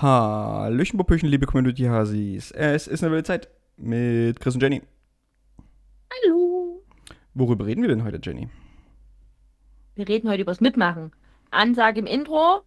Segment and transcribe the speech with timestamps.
[0.00, 2.50] Hallöchen, Popöchen, liebe Community Hasis.
[2.52, 4.82] Es ist eine wilde Zeit mit Chris und Jenny.
[6.24, 6.82] Hallo.
[7.34, 8.48] Worüber reden wir denn heute, Jenny?
[9.96, 11.12] Wir reden heute übers Mitmachen.
[11.50, 12.62] Ansage im Intro.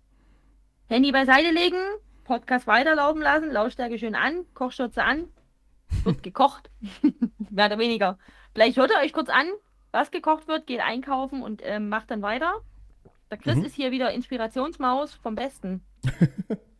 [0.89, 1.77] Handy beiseite legen,
[2.23, 5.25] Podcast weiterlaufen lassen, Lautstärke schön an, Kochschürze an.
[6.03, 6.69] Wird gekocht.
[7.49, 8.19] Mehr oder weniger.
[8.53, 9.47] Vielleicht hört ihr euch kurz an,
[9.91, 12.53] was gekocht wird, geht einkaufen und ähm, macht dann weiter.
[13.31, 13.65] Der Chris Mhm.
[13.65, 15.81] ist hier wieder Inspirationsmaus vom Besten.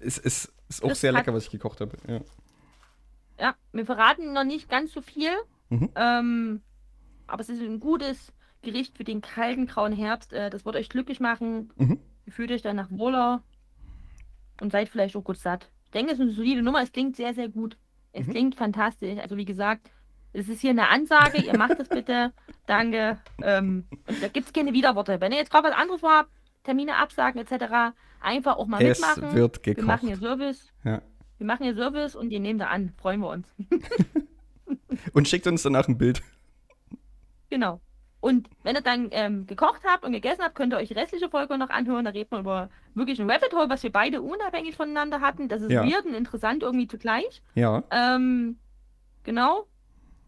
[0.00, 1.96] Es ist, ist auch Das sehr lecker, was ich gekocht habe.
[2.06, 2.20] Ja.
[3.40, 5.30] Ja, wir verraten noch nicht ganz so viel.
[5.68, 5.90] Mhm.
[5.94, 6.62] Ähm,
[7.26, 10.32] aber es ist ein gutes Gericht für den kalten, grauen Herbst.
[10.32, 11.72] Äh, das wird euch glücklich machen.
[11.76, 12.00] Mhm.
[12.26, 13.42] Ihr fühlt euch danach wohler
[14.60, 15.70] und seid vielleicht auch gut satt.
[15.84, 16.82] Ich denke, es ist eine solide Nummer.
[16.82, 17.76] Es klingt sehr, sehr gut.
[18.12, 18.30] Es Mhm.
[18.32, 19.18] klingt fantastisch.
[19.20, 19.90] Also wie gesagt,
[20.32, 21.38] es ist hier eine Ansage.
[21.38, 22.32] Ihr macht das bitte.
[22.66, 23.18] Danke.
[23.42, 23.86] Ähm,
[24.20, 25.20] da gibt es keine Widerworte.
[25.20, 26.30] Wenn ihr jetzt gerade was anderes vorhabt,
[26.64, 29.34] Termine absagen etc., einfach auch mal Es mitmachen.
[29.34, 30.28] wird Wir machen hier gekocht.
[30.38, 30.72] Service.
[30.84, 31.02] Ja.
[31.38, 32.92] Wir machen hier Service und die nehmen da an.
[33.00, 33.46] Freuen wir uns.
[35.12, 36.22] Und schickt uns danach ein Bild.
[37.50, 37.80] Genau.
[38.20, 41.30] Und wenn ihr dann ähm, gekocht habt und gegessen habt, könnt ihr euch die restliche
[41.30, 42.04] Folge noch anhören.
[42.04, 45.48] Da redet man über wirklich ein Rabbit Hole, was wir beide unabhängig voneinander hatten.
[45.48, 45.84] Das ist Ja.
[45.84, 47.42] weird und interessant irgendwie zugleich.
[47.54, 47.84] Ja.
[47.92, 48.58] Ähm,
[49.22, 49.68] genau.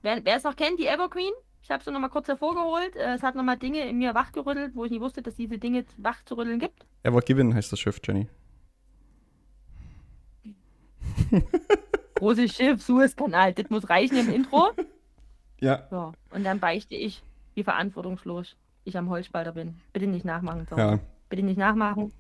[0.03, 1.33] Wer, wer es noch kennt, die Evergreen.
[1.71, 2.97] Ich habe sie nochmal kurz hervorgeholt.
[2.97, 5.85] Äh, es hat nochmal Dinge in mir wachgerüttelt, wo ich nicht wusste, dass diese Dinge
[5.99, 6.85] wach zu rütteln gibt.
[7.05, 8.27] Ever Given heißt das Schiff, Jenny.
[12.17, 13.53] Großes Schiff, Suezkanal.
[13.53, 14.71] Das muss reichen im Intro.
[15.61, 15.87] Ja.
[15.91, 16.13] Ja.
[16.31, 17.23] Und dann beichte ich,
[17.55, 19.77] wie verantwortungslos ich am Holzspalter bin.
[19.93, 20.79] Bitte nicht nachmachen, Tom.
[20.79, 20.99] Ja.
[21.29, 22.13] Bitte nicht nachmachen.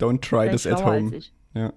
[0.00, 1.16] Don't try this at home.
[1.54, 1.72] Ja.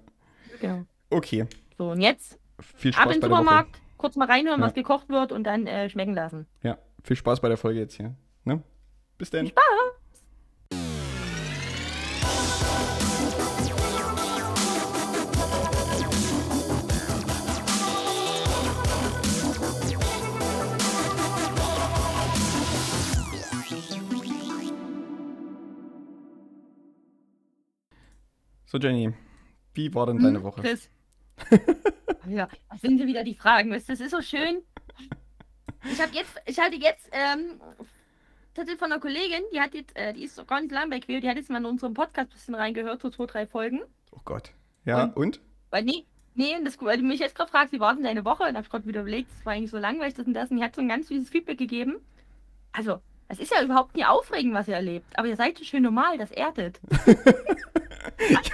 [0.60, 0.82] Genau.
[1.10, 1.46] Okay.
[1.78, 3.30] So, und jetzt Viel ab Spaß in den.
[3.30, 4.66] Supermarkt, kurz mal reinhören, Ja.
[4.66, 6.46] was gekocht wird und dann äh, schmecken lassen.
[6.64, 6.76] Ja.
[7.02, 8.14] Viel Spaß bei der Folge jetzt hier.
[8.44, 8.62] Ne?
[9.16, 9.50] Bis dann.
[28.66, 29.12] So, Jenny,
[29.74, 30.60] wie war denn deine Hm, Woche?
[30.60, 30.90] Chris.
[32.28, 33.70] ja, das sind wieder die Fragen.
[33.70, 34.62] Das ist so schön.
[35.84, 37.60] Ich habe jetzt, ich hatte jetzt ähm,
[38.54, 41.20] tatsächlich von einer Kollegin, die hat jetzt, äh, die ist gar nicht lang bei Queer,
[41.20, 43.80] die hat jetzt mal in unserem Podcast ein bisschen reingehört, so zwei, drei Folgen.
[44.12, 44.52] Oh Gott.
[44.84, 45.16] Ja, Und?
[45.16, 45.40] und?
[45.70, 48.44] Weil nee, nee, das, weil du mich jetzt gerade fragst, wie war denn deine Woche?
[48.44, 50.50] Und hab ich gerade wieder überlegt, das war eigentlich so langweilig, das und das.
[50.50, 51.96] Und die hat so ein ganz süßes Feedback gegeben.
[52.72, 55.06] Also, es ist ja überhaupt nie aufregend, was ihr erlebt.
[55.18, 56.80] Aber ihr seid so schön normal, das erdet.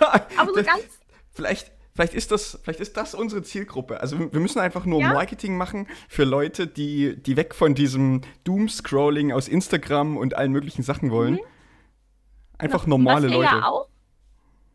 [0.00, 1.00] ja, Aber so das, ganz,
[1.32, 4.00] vielleicht, vielleicht, ist das, vielleicht ist das unsere Zielgruppe.
[4.00, 5.12] Also wir müssen einfach nur Ja.
[5.12, 10.82] Marketing machen für Leute, die, die weg von diesem Doom-Scrolling aus Instagram und allen möglichen
[10.82, 11.38] Sachen wollen.
[12.58, 12.98] Einfach Genau.
[12.98, 13.56] Normale was wir Leute.
[13.56, 13.88] Ja auch,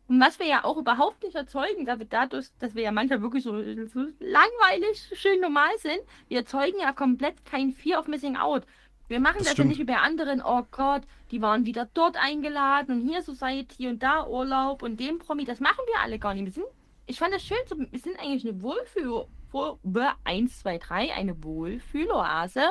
[0.08, 3.22] und was wir ja auch überhaupt nicht erzeugen, da wir dadurch, dass wir ja manchmal
[3.22, 8.36] wirklich so, so langweilig, schön normal sind, wir erzeugen ja komplett kein Fear of Missing
[8.36, 8.64] Out.
[9.06, 12.16] Wir machen Das das, ja nicht wie bei anderen, oh Gott, die waren wieder dort
[12.16, 15.44] eingeladen und hier Society und da Urlaub und dem Promi.
[15.44, 16.44] Das machen wir alle gar nicht.
[16.44, 16.66] Wir sind,
[17.10, 19.78] ich fand das schön, so, wir sind eigentlich eine Wohlfühl, Wohl,
[20.24, 22.62] 1, 2, 3, eine Wohlfühloase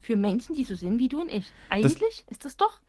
[0.00, 1.44] für Menschen, die so sind wie du und ich.
[1.68, 2.80] Eigentlich ist das doch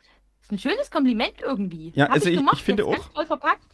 [0.41, 1.91] ist ein schönes Kompliment irgendwie.
[1.93, 3.65] Ja, Hab also ich- gemocht, ich finde auch- toll verpackt.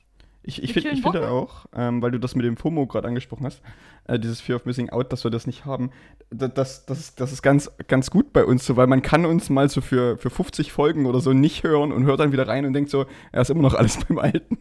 [0.44, 3.46] Ich, ich, find, ich finde auch, ähm, weil du das mit dem FOMO gerade angesprochen
[3.46, 3.62] hast,
[4.06, 5.92] äh, dieses Fear of Missing Out, dass wir das nicht haben,
[6.30, 9.50] da- das, das, das ist ganz, ganz gut bei uns so, weil man kann uns
[9.50, 12.66] mal so für, für 50 Folgen oder so nicht hören und hört dann wieder rein
[12.66, 14.58] und denkt so, er ist immer noch alles beim Alten.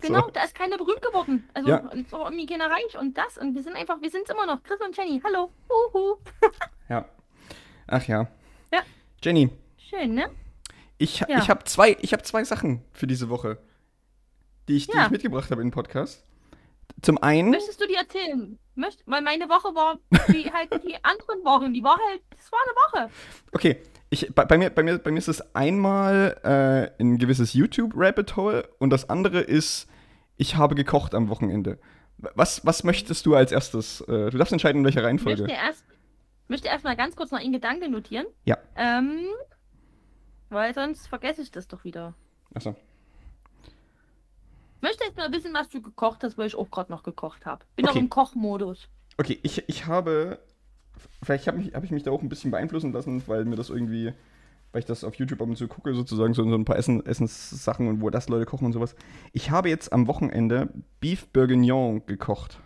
[0.00, 0.30] Genau, So.
[0.30, 1.48] da ist keiner berühmt geworden.
[1.54, 1.76] Also Ja.
[1.78, 3.38] und so irgendwie keiner reich und das.
[3.38, 4.62] Und wir sind einfach, wir sind immer noch.
[4.62, 5.50] Chris und Jenny, hallo.
[5.68, 6.16] Uhu.
[6.88, 7.04] Ja.
[7.86, 8.26] Ach ja.
[8.72, 8.80] Ja.
[9.22, 10.28] Jenny, Schön, ne?
[10.98, 11.38] ich, Ja.
[11.38, 13.58] ich habe zwei, ich hab zwei Sachen für diese Woche,
[14.68, 15.04] die ich, die Ja.
[15.06, 16.24] ich mitgebracht habe in den Podcast.
[17.02, 18.58] Zum einen, Möchtest du die erzählen?
[18.74, 21.72] Möcht, weil meine Woche war wie halt die anderen Wochen.
[21.72, 23.14] Die war halt, das war eine Woche.
[23.52, 26.36] okay, ich, bei, bei, mir, bei, mir, bei mir ist es einmal
[26.98, 29.88] äh, ein gewisses YouTube-Rabbit Hole und das andere ist,
[30.36, 31.78] ich habe gekocht am Wochenende.
[32.18, 34.00] Was, was möchtest du als erstes?
[34.02, 35.42] Äh, du darfst entscheiden, in welcher Ich Reihenfolge.
[35.42, 35.84] möchte erst,
[36.48, 38.26] möchte erst mal ganz kurz noch einen Gedanke notieren.
[38.44, 38.58] Ja.
[38.76, 39.20] Ähm,
[40.50, 42.14] weil sonst vergesse ich das doch wieder.
[42.54, 42.74] Achso.
[44.76, 47.46] Ich möchte jetzt mal wissen, was du gekocht hast, weil ich auch gerade noch gekocht
[47.46, 47.64] habe.
[47.76, 47.94] Bin Okay.
[47.94, 48.88] noch im Kochmodus.
[49.18, 50.38] Okay, ich, ich habe.
[51.22, 54.12] Vielleicht habe hab ich mich da auch ein bisschen beeinflussen lassen, weil mir das irgendwie.
[54.72, 57.04] Weil ich das auf YouTube ab und zu gucke, sozusagen, so, so ein paar Essen,
[57.04, 58.94] Essenssachen und wo das Leute kochen und sowas.
[59.32, 60.68] Ich habe jetzt am Wochenende
[61.00, 62.60] Beef Bourguignon gekocht.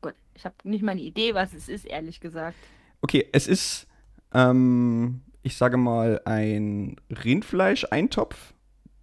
[0.00, 2.56] Gut, ich habe nicht mal eine Idee, was es ist, ehrlich gesagt.
[3.02, 3.86] Okay, es ist,
[4.32, 8.54] ähm, ich sage mal, ein Rindfleisch-Eintopf,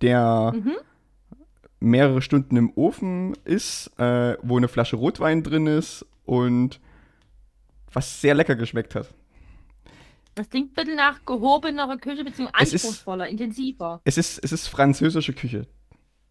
[0.01, 0.73] der Mhm.
[1.79, 6.79] mehrere Stunden im Ofen ist, äh, wo eine Flasche Rotwein drin ist und
[7.93, 9.07] was sehr lecker geschmeckt hat.
[10.35, 14.01] Das klingt ein bisschen nach gehobenerer Küche, beziehungsweise Es ist- anspruchsvoller, intensiver.
[14.03, 15.67] Es ist, es ist französische Küche.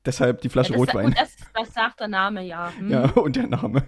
[0.05, 1.15] Deshalb die Ja, Flasche das, Rotwein.
[1.17, 2.73] das, das sagt der Name, ja.
[2.77, 2.91] Hm.
[2.91, 3.85] Ja, und der Name.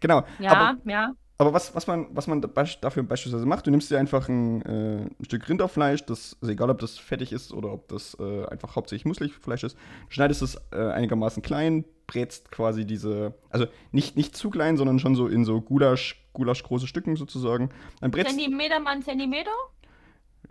[0.00, 0.24] Genau.
[0.38, 1.12] ja, Aber, ja.
[1.36, 5.02] Aber was, was man, was man dafür beispielsweise macht, du nimmst dir einfach ein, äh,
[5.02, 8.76] ein Stück Rinderfleisch, das ist egal, ob das fettig ist oder ob das äh, einfach
[8.76, 9.76] hauptsächlich Muskelfleisch ist,
[10.08, 15.16] schneidest es äh, einigermaßen klein, brätst quasi diese, also nicht, nicht zu klein, sondern schon
[15.16, 17.70] so in so Gulasch, Gulasch große Stücken sozusagen.
[18.00, 19.50] Dann brätst Zentimeter mal ein Zentimeter?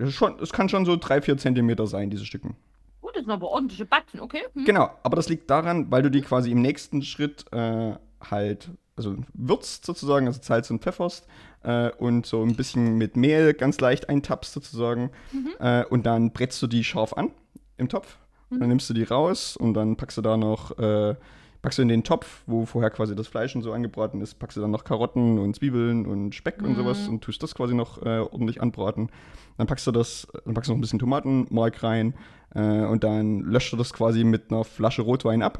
[0.10, 2.56] schon, das kann schon so drei, vier Zentimeter sein, diese Stücken.
[3.02, 4.42] Gut, das sind aber ordentliche Batzen, okay.
[4.54, 4.66] Hm.
[4.66, 9.16] Genau, aber das liegt daran, weil du die quasi im nächsten Schritt äh, halt, also
[9.34, 11.28] würzt sozusagen, also Salz und pfefferst
[11.64, 15.12] äh, und so ein bisschen mit Mehl ganz leicht eintappst sozusagen
[15.60, 17.32] äh, und dann brätst du die scharf an
[17.78, 18.18] im Topf.
[18.54, 21.16] Und dann nimmst du die raus und dann packst du da noch, äh,
[21.64, 24.58] packst du in den Topf, wo vorher quasi das Fleisch und so angebraten ist, packst
[24.58, 28.02] du dann noch Karotten und Zwiebeln und Speck und sowas und tust das quasi noch
[28.04, 29.10] äh, ordentlich anbraten.
[29.58, 32.14] Dann packst du das, dann packst du noch ein bisschen Tomatenmark rein
[32.54, 35.60] äh, und dann löscht du das quasi mit einer Flasche Rotwein ab.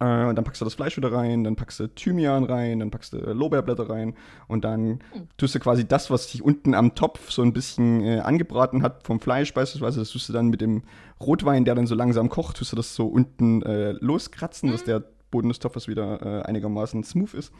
[0.00, 2.90] Äh, und dann packst du das Fleisch wieder rein, dann packst du Thymian rein, dann
[2.90, 4.14] packst du Lorbeerblätter rein
[4.48, 5.00] und dann
[5.36, 9.06] tust du quasi das, was sich unten am Topf so ein bisschen äh, angebraten hat
[9.06, 10.82] vom Fleisch beispielsweise, das tust du dann mit dem
[11.20, 15.04] Rotwein, der dann so langsam kocht, tust du das so unten äh, loskratzen, dass der
[15.30, 17.52] Boden des Topfes wieder äh, einigermaßen smooth ist.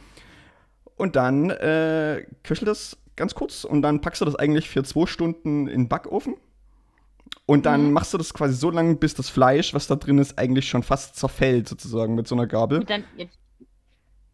[0.97, 5.07] Und dann äh, köchelt das ganz kurz und dann packst du das eigentlich für zwei
[5.07, 6.37] Stunden in den Backofen.
[7.50, 7.93] Und dann Mhm.
[7.94, 10.85] machst du das quasi so lange, bis das Fleisch, was da drin ist, eigentlich schon
[10.85, 12.85] fast zerfällt, sozusagen mit so einer Gabel.
[12.85, 13.37] Dann, jetzt,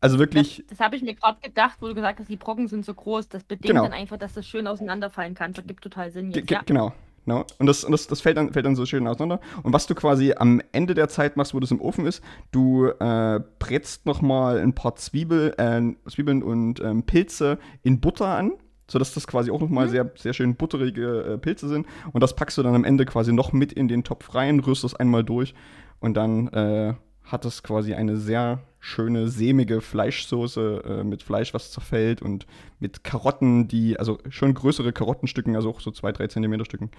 [0.02, 2.68] Also das wirklich, das habe ich mir gerade gedacht, wo du gesagt hast, die Brocken
[2.68, 3.28] sind so groß.
[3.30, 3.84] Das bedingt Genau.
[3.84, 5.54] dann einfach, dass das schön auseinanderfallen kann.
[5.54, 6.46] Das gibt total Sinn jetzt.
[6.46, 6.62] ge Ja.
[6.66, 6.92] genau.
[7.24, 7.44] genau.
[7.58, 9.40] Und, das, und das, das fällt, dann, fällt dann so schön auseinander.
[9.62, 12.22] Und was du quasi am Ende der Zeit machst, wo das im Ofen ist,
[12.52, 15.80] du äh, brätst noch mal ein paar Zwiebel, äh,
[16.10, 18.52] Zwiebeln und ähm, Pilze in Butter an,
[18.88, 21.86] sodass das quasi auch noch mal sehr, sehr schön butterige äh, Pilze sind.
[22.12, 24.84] Und das packst du dann am Ende quasi noch mit in den Topf rein, rührst
[24.84, 25.54] das einmal durch
[26.00, 26.94] und dann äh,
[27.24, 32.46] hat das quasi eine sehr schöne, sämige Fleischsoße äh, mit Fleisch, was zerfällt und
[32.78, 36.92] mit Karotten, die, also schon größere Karottenstücken, also auch so zwei, drei Zentimeter Stücken.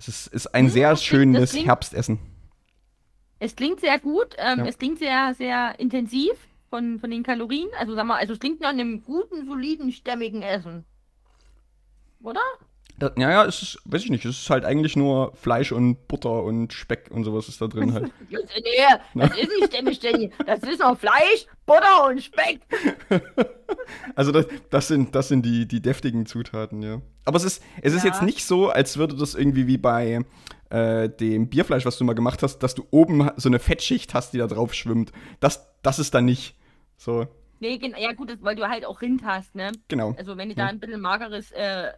[0.00, 2.18] Es ist, ist ein Hm, sehr schönes klingt- Herbstessen.
[3.38, 4.34] Es klingt sehr gut.
[4.38, 4.66] Ähm, Ja.
[4.66, 6.32] Es klingt sehr, sehr intensiv
[6.74, 7.68] von, von den Kalorien.
[7.78, 10.84] Also sag mal, also es klingt nach einem guten, soliden, stämmigen Essen.
[12.20, 12.40] Oder?
[13.00, 16.42] Ja, ja, es ist, weiß ich nicht, es ist halt eigentlich nur Fleisch und Butter
[16.42, 18.10] und Speck und sowas ist da drin halt.
[18.30, 18.38] Nee,
[19.14, 20.30] das ist nicht stämmig, Jenny.
[20.46, 22.60] Das ist noch Fleisch, Butter und Speck.
[24.14, 27.02] Also das, das sind, das sind die, die deftigen Zutaten, ja.
[27.24, 28.10] Aber es ist, es ist Ja.
[28.10, 30.24] jetzt nicht so, als würde das irgendwie wie bei
[30.70, 34.32] äh, dem Bierfleisch, was du mal gemacht hast, dass du oben so eine Fettschicht hast,
[34.32, 35.12] die da drauf schwimmt.
[35.40, 36.56] Das, das ist dann nicht
[37.04, 37.26] so.
[37.60, 39.72] Nee, ja gut, das, weil du halt auch Rind hast, ne?
[39.88, 40.14] Genau.
[40.18, 41.92] Also wenn du da ein bisschen mageres, äh,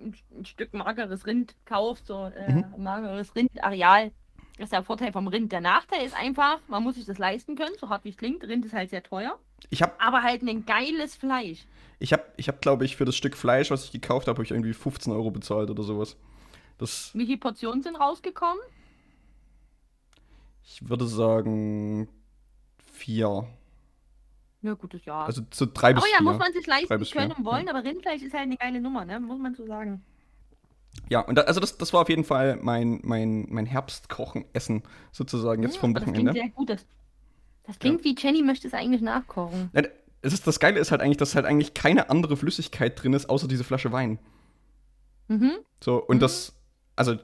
[0.00, 2.82] ein, Stück mageres Rind kaufst, so äh, Mhm.
[2.82, 4.10] mageres Rindareal,
[4.56, 5.52] das ist der Vorteil vom Rind.
[5.52, 8.42] Der Nachteil ist einfach, man muss sich das leisten können, so hart wie es klingt.
[8.42, 9.38] Rind ist halt sehr teuer,
[9.70, 11.66] Ich habe, aber halt ein geiles Fleisch.
[11.98, 14.44] ich hab, ich hab, glaube ich, für das Stück Fleisch, was ich gekauft habe, habe
[14.44, 16.16] ich irgendwie 15 Euro bezahlt oder sowas.
[16.78, 18.58] Das, Wie viele Portionen sind rausgekommen?
[20.64, 22.08] ich würde sagen,
[22.92, 23.46] vier.
[24.66, 25.24] Na gut, das ja.
[25.24, 26.24] Also zu drei bis aber ja, vier.
[26.24, 28.80] muss man sich leisten bis können vier, und wollen, aber Rindfleisch ist halt eine geile
[28.80, 29.20] Nummer, ne?
[29.20, 30.02] Muss man so sagen.
[31.08, 34.82] Ja, und da, also das, das war auf jeden Fall mein, mein, mein Herbstkochen-Essen
[35.12, 36.32] sozusagen jetzt Ja, vom aber das Wochenende.
[36.32, 36.70] klingt sehr gut.
[36.70, 36.84] Das,
[37.64, 39.70] das klingt wie Jenny möchte es eigentlich nachkochen.
[39.72, 39.82] Ja,
[40.22, 43.30] es ist, das Geile ist halt eigentlich, dass halt eigentlich keine andere Flüssigkeit drin ist,
[43.30, 44.18] außer diese Flasche Wein.
[45.28, 45.52] Mhm.
[45.84, 46.20] So, und Mhm.
[46.20, 46.54] das,
[46.96, 47.16] also,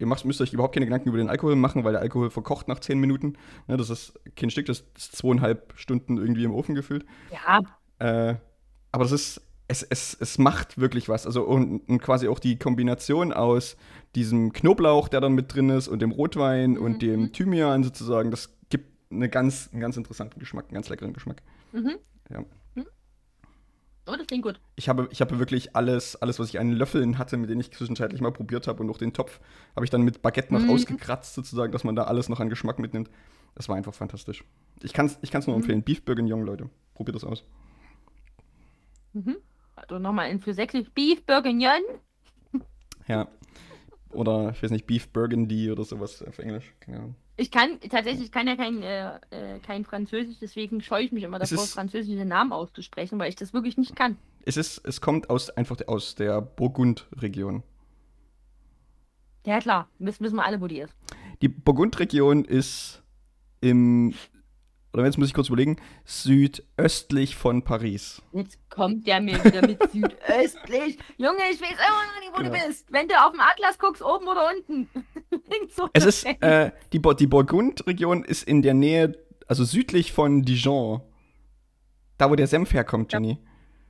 [0.00, 2.66] ihr macht, müsst euch überhaupt keine Gedanken über den Alkohol machen, weil der Alkohol verkocht
[2.66, 3.34] nach 10 Minuten.
[3.68, 7.04] Ne, das ist kein Stück, das ist zweieinhalb Stunden irgendwie im Ofen gefüllt.
[7.30, 7.60] Ja,
[7.98, 8.36] Äh,
[8.92, 11.26] aber das ist, es, es, es macht wirklich was.
[11.26, 13.76] Also, und, und quasi auch die Kombination aus
[14.16, 16.98] diesem Knoblauch, der dann mit drin ist, und dem Rotwein und Mhm.
[16.98, 21.42] dem Thymian sozusagen, das gibt eine ganz, einen ganz interessanten Geschmack, einen ganz leckeren Geschmack.
[21.72, 21.92] Mhm.
[22.30, 22.44] Ja.
[24.10, 24.58] Oh, das klingt gut.
[24.76, 27.70] Ich habe, ich habe wirklich alles, alles, was ich an Löffeln hatte, mit denen ich
[27.70, 29.40] zwischenzeitlich mal probiert habe und auch den Topf,
[29.76, 30.70] habe ich dann mit Baguette noch Mhm.
[30.70, 33.10] ausgekratzt, sozusagen, dass man da alles noch an Geschmack mitnimmt.
[33.54, 34.44] Das war einfach fantastisch.
[34.82, 35.62] Ich kann es ich kann's nur Mhm.
[35.62, 35.82] empfehlen.
[35.82, 36.70] Beef Bourguignon, Leute.
[36.94, 37.44] Probiert das aus.
[39.12, 39.36] Mhm.
[39.76, 41.80] Also nochmal in für sächsisch Beef Bourguignon.
[43.06, 43.28] Ja.
[44.12, 46.74] Oder, ich weiß nicht, Beef Burgundy oder sowas auf Englisch.
[46.80, 47.14] Keine Ahnung.
[47.40, 51.24] Ich kann tatsächlich, ich kann ja kein, äh, äh, kein Französisch, deswegen scheue ich mich
[51.24, 54.18] immer davor, ist- französische Namen auszusprechen, weil ich das wirklich nicht kann.
[54.44, 57.62] Es, ist, es kommt aus, einfach aus der Burgund-Region.
[59.46, 60.92] Ja klar, wissen, wissen wir alle, wo die ist.
[61.40, 63.02] Die Burgund-Region ist
[63.62, 64.12] im,
[64.92, 68.20] oder jetzt muss ich kurz überlegen, südöstlich von Paris.
[68.34, 70.98] Jetzt kommt der mir wieder mit südöstlich.
[71.18, 72.50] Junge, ich weiß immer noch nicht, wo Genau.
[72.56, 72.90] du bist.
[72.92, 74.88] Wenn du auf dem Atlas guckst, oben oder unten.
[75.78, 80.42] Oder Es ist, äh, die, Bo die Burgund-Region ist in der Nähe, also südlich von
[80.42, 81.00] Dijon.
[82.18, 83.38] Da, wo der Senf herkommt, Jenny.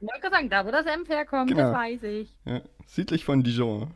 [0.01, 1.63] Ich wollte gerade sagen, da wo das Senf herkommt, Genau.
[1.65, 2.37] das weiß ich.
[2.45, 3.93] Ja, südlich von Dijon.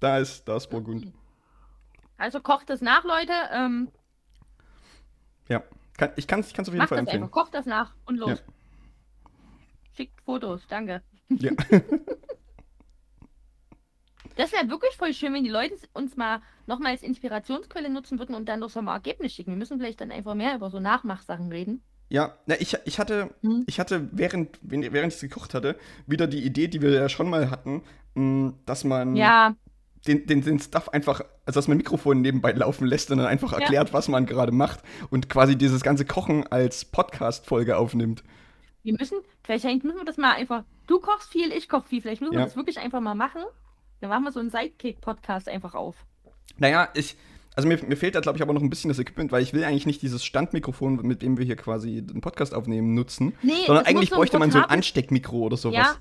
[0.00, 1.12] Da ist, da ist Burgund.
[2.16, 3.32] Also kocht das nach, Leute.
[3.52, 3.88] Ähm,
[5.48, 5.62] Ja.
[5.96, 7.22] Kann, ich kann es auf jeden Fall das empfehlen.
[7.24, 7.32] einfach.
[7.32, 8.30] Kocht das nach und los.
[8.30, 8.54] Ja.
[10.00, 11.02] Schickt Fotos, danke.
[11.28, 11.52] Ja.
[14.36, 18.34] Das wäre wirklich voll schön, wenn die Leute uns mal nochmal als Inspirationsquelle nutzen würden
[18.34, 19.50] und dann noch so mal Ergebnis schicken.
[19.50, 21.82] Wir müssen vielleicht dann einfach mehr über so Nachmachsachen reden.
[22.08, 23.64] Ja, na, ich, ich hatte, Hm.
[23.66, 25.76] ich hatte während, während ich gekocht hatte,
[26.06, 27.82] wieder die Idee, die wir ja schon mal hatten,
[28.14, 29.54] mh, dass man Ja,
[30.06, 33.52] den, den, den Stuff einfach, also dass man Mikrofon nebenbei laufen lässt und dann einfach
[33.52, 34.80] erklärt, was man gerade macht
[35.10, 38.22] und quasi dieses ganze Kochen als Podcast-Folge aufnimmt.
[38.82, 42.20] Wir müssen, vielleicht müssen wir das mal einfach, du kochst viel, ich koche viel, vielleicht
[42.20, 42.46] müssen wir Ja.
[42.46, 43.42] das wirklich einfach mal machen.
[44.00, 45.94] Dann machen wir so einen Sidekick-Podcast einfach auf.
[46.56, 47.16] Naja, ich,
[47.54, 49.52] also mir, mir fehlt da, glaube ich, aber noch ein bisschen das Equipment, weil ich
[49.52, 53.52] will eigentlich nicht dieses Standmikrofon, mit dem wir hier quasi den Podcast aufnehmen, nutzen, Nee,
[53.66, 55.98] sondern eigentlich so bräuchte man so ein Ansteckmikro oder sowas.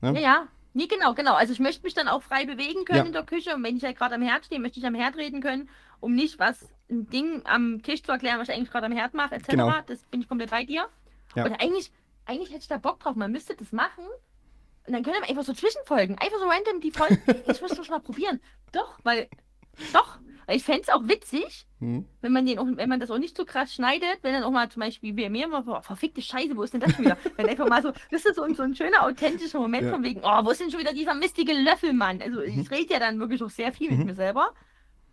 [0.00, 0.10] Ja.
[0.12, 0.20] Ne?
[0.20, 0.48] Ja, ja.
[0.72, 1.34] Nee, genau, genau.
[1.34, 3.04] Also ich möchte mich dann auch frei bewegen können Ja.
[3.04, 5.16] in der Küche und wenn ich halt gerade am Herd stehe, möchte ich am Herd
[5.16, 5.68] reden können,
[6.00, 9.14] um nicht was ein Ding am Tisch zu erklären, was ich eigentlich gerade am Herd
[9.14, 9.48] mache, etc.
[9.50, 9.72] Genau.
[9.86, 10.86] Das bin ich komplett bei dir.
[11.36, 11.44] Ja.
[11.44, 11.92] Und eigentlich,
[12.26, 13.16] eigentlich hätte ich da Bock drauf.
[13.16, 14.04] Man müsste das machen
[14.86, 17.20] und dann können wir einfach so Zwischenfolgen, einfach so random die Folgen.
[17.48, 18.40] ich muss das mal probieren.
[18.72, 19.28] Doch, weil,
[19.92, 22.06] doch, weil ich fände es auch witzig, Hm.
[22.22, 24.50] wenn man den auch, wenn man das auch nicht so krass schneidet, wenn dann auch
[24.50, 27.18] mal zum Beispiel wie mir mal, boah, verfickte Scheiße, wo ist denn das schon wieder?
[27.36, 29.90] wenn einfach mal so, das ist so, ein- so ein schöner, authentischer Moment Ja.
[29.90, 32.22] von wegen, oh, wo ist denn schon wieder dieser mistige Löffelmann?
[32.22, 33.98] Also ich rede ja dann wirklich auch sehr viel Mhm.
[33.98, 34.54] mit mir selber.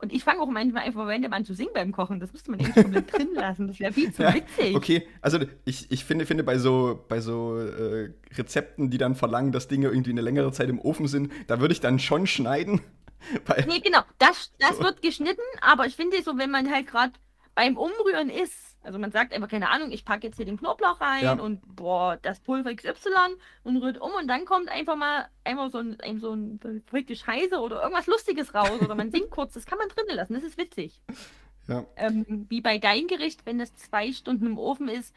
[0.01, 2.19] Und ich fange auch manchmal einfach random an zu singen beim Kochen.
[2.19, 3.67] Das müsste man eigentlich komplett drin lassen.
[3.67, 4.75] Das wäre viel zu Ja, witzig.
[4.75, 9.51] Okay, also ich, ich finde, finde bei so, bei so äh, Rezepten, die dann verlangen,
[9.51, 12.81] dass Dinge irgendwie eine längere Zeit im Ofen sind, da würde ich dann schon schneiden.
[13.45, 14.83] Weil, Nee, genau, das, das So.
[14.83, 17.13] wird geschnitten, aber ich finde so, wenn man halt gerade
[17.53, 20.99] beim Umrühren ist, also man sagt einfach, keine Ahnung, ich packe jetzt hier den Knoblauch
[21.01, 21.33] rein Ja.
[21.33, 23.09] und boah, das Pulver XY
[23.63, 27.15] und rührt um und dann kommt einfach mal einfach so ein, ein, so ein verrückte
[27.15, 30.43] Scheiße oder irgendwas Lustiges raus oder man singt kurz, das kann man drinnen lassen, das
[30.43, 30.99] ist witzig.
[31.67, 35.13] ja, Ähm, wie bei deinem Gericht, wenn das zwei Stunden im Ofen ist,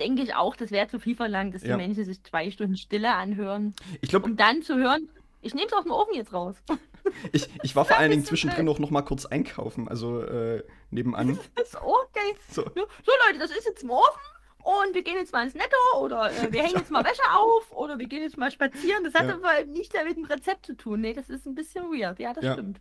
[0.00, 1.76] denke ich auch, das wäre zu viel verlangt, dass Ja.
[1.76, 5.08] die Menschen sich zwei Stunden Stille anhören, ich glaube, um dann zu hören,
[5.40, 6.56] ich nehme es aus dem Ofen jetzt raus.
[7.32, 11.38] ich, ich war vor allen Dingen zwischendrin auch noch mal kurz einkaufen, also äh, nebenan.
[11.54, 12.34] Das ist okay.
[12.50, 12.62] So.
[12.64, 14.20] So Leute, das ist jetzt im Ofen
[14.58, 17.70] und wir gehen jetzt mal ins Netto oder äh, wir hängen jetzt mal Wäsche auf
[17.72, 19.04] oder wir gehen jetzt mal spazieren.
[19.04, 19.34] Das hat Ja.
[19.34, 21.00] aber nicht mit dem Rezept zu tun.
[21.00, 22.18] Nee, das ist ein bisschen weird.
[22.18, 22.52] Ja, das Ja.
[22.54, 22.80] stimmt.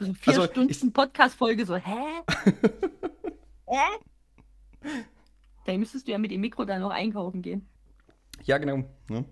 [0.00, 2.22] So vier Also, Stunden Podcast-Folge, so, hä?
[3.66, 3.78] hä?
[5.66, 7.68] Dann müsstest du ja mit dem Mikro dann noch einkaufen gehen.
[8.42, 8.84] Ja, genau.
[9.08, 9.24] Ne?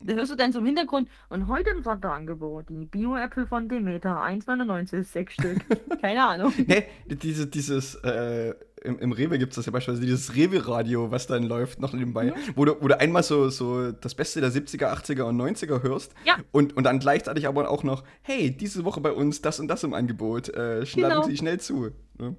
[0.00, 4.22] Da hörst du dann so im Hintergrund und heute im Sonderangebot die Bio-Äpfel von Demeter,
[4.22, 5.58] 1,99, sechs Stück.
[6.00, 6.52] Keine Ahnung.
[6.68, 11.26] Nee, diese, dieses, äh, im, im Rewe gibt es das ja beispielsweise, dieses Rewe-Radio, was
[11.26, 12.32] dann läuft, noch nebenbei, Mhm.
[12.54, 16.14] wo, du, wo du einmal so, so das Beste der 70er, 80er und 90er hörst
[16.24, 16.36] Ja.
[16.52, 19.82] und, und dann gleichzeitig aber auch noch, hey, diese Woche bei uns das und das
[19.82, 21.26] im Angebot, äh, schlagen Genau.
[21.26, 21.90] Sie schnell zu.
[22.18, 22.36] Ne?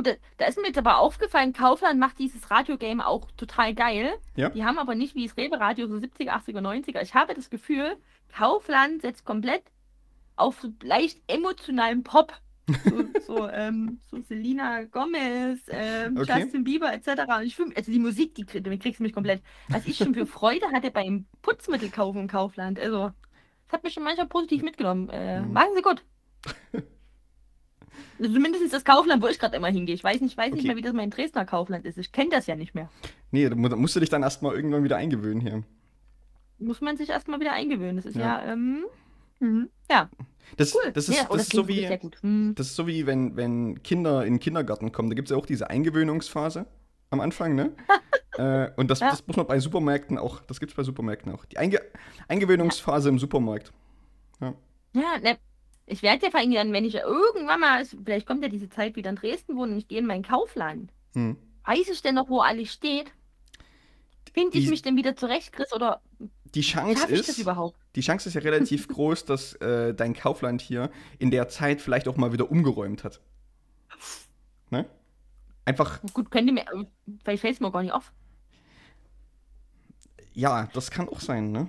[0.00, 4.14] Und da, ist mir jetzt aber aufgefallen, Kaufland macht dieses Radio-Game auch total geil.
[4.34, 4.48] Ja.
[4.48, 7.02] Die haben aber nicht wie das Rewe-Radio so 70er, 80er, 90er.
[7.02, 7.96] Ich habe das Gefühl,
[8.34, 9.62] Kaufland setzt komplett
[10.36, 12.32] auf so leicht emotionalen Pop.
[12.84, 16.40] So, so, ähm, so Selena Gomez, ähm, Okay.
[16.40, 17.08] Justin Bieber etc.
[17.38, 19.42] Und ich fühl, also die Musik, die damit kriegst du mich komplett.
[19.68, 22.78] Was ich schon für Freude hatte beim Putzmittelkaufen im Kaufland.
[22.80, 23.10] Also,
[23.66, 25.10] das hat mich schon manchmal positiv mitgenommen.
[25.10, 25.52] Äh, Mhm.
[25.52, 26.02] Machen Sie gut.
[28.18, 29.94] Also Zumindest das Kaufland, wo ich gerade immer hingehe.
[29.94, 30.68] Ich weiß nicht, weiß nicht Okay.
[30.68, 31.98] mehr, wie das mein Dresdner Kaufland ist.
[31.98, 32.88] Ich kenne das ja nicht mehr.
[33.30, 35.62] Nee, da mu- da musst du dich dann erstmal irgendwann wieder eingewöhnen hier.
[36.58, 37.96] Muss man sich erstmal wieder eingewöhnen.
[37.96, 38.44] Das ist Ja.
[38.44, 38.84] ja, ähm,
[39.40, 39.70] mhm.
[39.90, 40.10] ja,
[40.56, 40.92] Das, cool.
[40.92, 41.86] das ist, ja, oh, das ist so wie.
[42.20, 42.52] Hm.
[42.56, 45.08] Das ist so wie wenn, wenn Kinder in den Kindergarten kommen.
[45.08, 46.66] Da gibt es ja auch diese Eingewöhnungsphase
[47.10, 47.72] am Anfang, ne?
[48.38, 49.10] äh, und das, Ja.
[49.10, 51.44] das muss man bei Supermärkten auch, das gibt es bei Supermärkten auch.
[51.46, 51.80] Die Einge
[52.28, 53.72] Eingewöhnungsphase im Supermarkt.
[54.92, 55.38] Ja, ne,
[55.90, 58.96] ich werde ja vor allem dann, wenn ich irgendwann mal, vielleicht kommt ja diese Zeit
[58.96, 60.92] wieder in Dresden wohnen und ich gehe in mein Kaufland.
[61.14, 61.36] Hm.
[61.64, 63.12] Weiß ich denn noch, wo alles steht?
[64.32, 65.72] Finde ich Die- mich denn wieder zurecht, Chris?
[65.72, 66.00] Oder
[66.54, 67.76] Die Chance ist, überhaupt?
[67.96, 72.06] die Chance ist ja relativ groß, dass äh, dein Kaufland hier in der Zeit vielleicht
[72.08, 73.20] auch mal wieder umgeräumt hat.
[74.70, 74.86] Ne?
[75.64, 76.84] Einfach, Gut, könnte mir, äh,
[77.24, 78.12] vielleicht fällt es mir gar nicht auf.
[80.32, 81.68] ja, das kann auch sein, ne?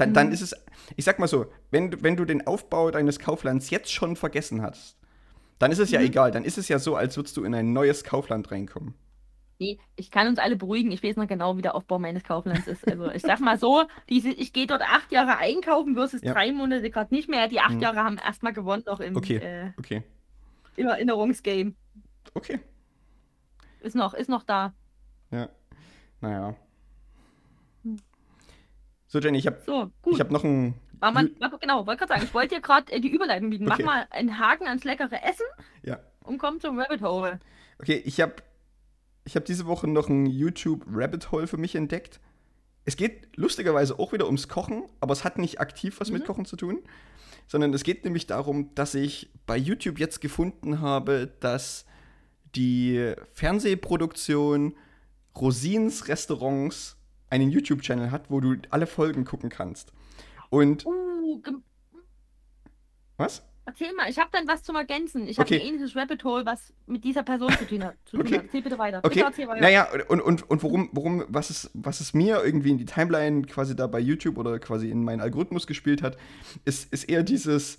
[0.00, 0.32] Dann, dann Mhm.
[0.32, 0.54] ist es,
[0.96, 4.62] ich sag mal so, wenn, du- wenn du den Aufbau deines Kauflands jetzt schon vergessen
[4.62, 4.96] hast,
[5.58, 6.06] Dann ist es ja Mhm.
[6.06, 6.30] egal.
[6.30, 8.94] Dann ist es ja so, als würdest du in ein neues Kaufland reinkommen.
[9.58, 10.90] Nee, ich kann uns alle beruhigen.
[10.90, 12.88] Ich weiß noch genau, wie der Aufbau meines Kauflands ist.
[12.88, 16.32] Also ich sag mal so, diese, ich gehe dort acht Jahre einkaufen versus Ja.
[16.32, 17.46] drei Monate gerade nicht mehr.
[17.48, 17.80] Die acht Mhm.
[17.80, 19.36] Jahre haben erstmal gewonnen, noch im, Okay.
[19.36, 20.02] äh, Okay.
[20.76, 21.74] im Erinnerungsgame.
[22.32, 22.58] Okay.
[23.80, 24.72] Ist noch, ist noch da.
[25.30, 25.50] Ja.
[26.22, 26.54] Naja.
[29.12, 30.14] So, Jenny, ich habe So, gut.
[30.14, 30.74] ich hab noch ein.
[31.00, 33.66] War man, war, genau, wollte gerade sagen, ich wollte dir gerade äh, die Überleitung bieten.
[33.70, 33.82] Okay.
[33.82, 35.46] Mach mal einen Haken ans leckere Essen
[35.82, 35.98] Ja.
[36.22, 37.40] und komm zum Rabbit Hole.
[37.80, 38.34] Okay, ich habe
[39.24, 42.20] ich hab diese Woche noch ein YouTube Rabbit Hole für mich entdeckt.
[42.84, 46.26] Es geht lustigerweise auch wieder ums Kochen, aber es hat nicht aktiv was mit Mhm.
[46.26, 46.78] Kochen zu tun,
[47.48, 51.84] sondern es geht nämlich darum, dass ich bei YouTube jetzt gefunden habe, dass
[52.54, 54.76] die Fernsehproduktion
[55.36, 56.96] Rosins Restaurants
[57.30, 59.92] einen YouTube-Channel hat, wo du alle Folgen gucken kannst.
[60.50, 61.40] Und Uh,
[63.16, 63.42] was?
[63.66, 65.28] erzähl mal, ich habe dann was zum Ergänzen.
[65.28, 65.60] Ich habe Okay.
[65.60, 67.94] ein ähnliches Rabbit Hole, was mit dieser Person zu tun hat.
[68.04, 68.38] Zu tun Okay.
[68.38, 68.44] hat.
[68.46, 68.98] Erzähl bitte weiter.
[68.98, 69.60] Okay, Bitte erzähl weiter.
[69.60, 73.42] naja, und, und, und worum, worum, was es, was es mir irgendwie in die Timeline
[73.42, 76.16] quasi da bei YouTube oder quasi in meinen Algorithmus gespielt hat,
[76.64, 77.78] ist, ist eher dieses,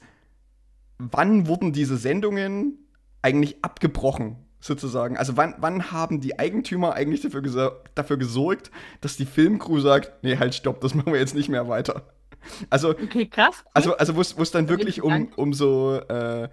[0.97, 2.77] wann wurden diese Sendungen
[3.21, 5.17] eigentlich abgebrochen, sozusagen?
[5.17, 10.23] Also wann, wann haben die Eigentümer eigentlich dafür, gesa- dafür gesorgt, dass die Filmcrew sagt,
[10.23, 12.03] nee, halt, stopp, das machen wir jetzt nicht mehr weiter.
[12.69, 13.63] Also, Okay, krass.
[13.73, 16.49] also, also wo es wo es dann wirklich ich um, um so äh,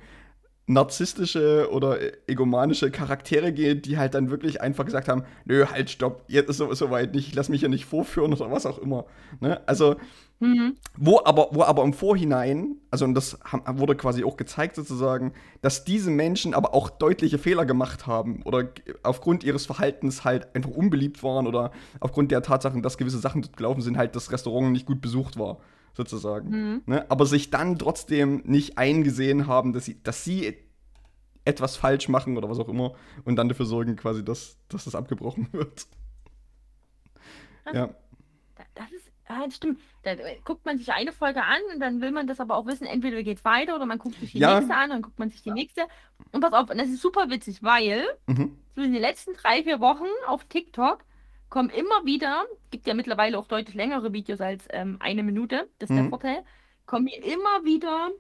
[0.68, 1.98] narzisstische oder
[2.28, 6.58] egomanische Charaktere geht, die halt dann wirklich einfach gesagt haben, nö, halt, stopp, jetzt ist
[6.58, 9.06] so, soweit nicht, ich lass mich hier nicht vorführen oder was auch immer.
[9.40, 9.60] Ne?
[9.66, 9.96] Also,
[10.40, 10.76] Mhm.
[10.96, 13.40] wo aber, wo aber im Vorhinein, also und das
[13.72, 15.32] wurde quasi auch gezeigt sozusagen,
[15.62, 18.68] dass diese Menschen aber auch deutliche Fehler gemacht haben oder
[19.02, 23.56] aufgrund ihres Verhaltens halt einfach unbeliebt waren oder aufgrund der Tatsachen, dass gewisse Sachen dort
[23.56, 25.58] gelaufen sind, halt das Restaurant nicht gut besucht war,
[25.94, 26.50] sozusagen.
[26.50, 26.82] Mhm.
[26.86, 27.10] Ne?
[27.10, 30.56] Aber sich dann trotzdem nicht eingesehen haben, dass sie, dass sie
[31.44, 34.94] etwas falsch machen oder was auch immer und dann dafür sorgen quasi, dass, dass das
[34.94, 35.86] abgebrochen wird.
[37.64, 37.74] Krass.
[37.74, 37.86] Ja.
[38.56, 39.78] Da- Das ist, ah, das stimmt.
[40.02, 42.86] Da guckt man sich eine Folge an und dann will man das aber auch wissen,
[42.86, 44.56] entweder geht weiter oder man guckt sich die Ja.
[44.56, 45.82] nächste an, dann guckt man sich die nächste.
[46.32, 48.58] Und pass auf, und das ist super witzig, weil Mhm.
[48.76, 51.00] so in den letzten drei, vier Wochen auf TikTok
[51.48, 55.90] kommen immer wieder, gibt ja mittlerweile auch deutlich längere Videos als ähm, eine Minute, das
[55.90, 56.10] ist der Mhm.
[56.10, 56.44] Vorteil,
[56.86, 58.10] kommen hier immer wieder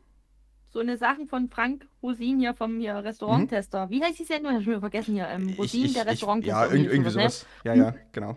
[0.70, 3.88] so eine Sachen von Frank Rosin hier vom hier Restauranttester.
[3.90, 4.52] Wie heißt die Sendung?
[4.52, 5.28] Hab ich schon wieder vergessen hier.
[5.28, 6.56] Ähm, Rosin, der Restauranttester.
[6.56, 7.10] Ja, irgendwie, irgendwie ne?
[7.10, 7.46] sowas.
[7.64, 8.36] Ja, ja, genau.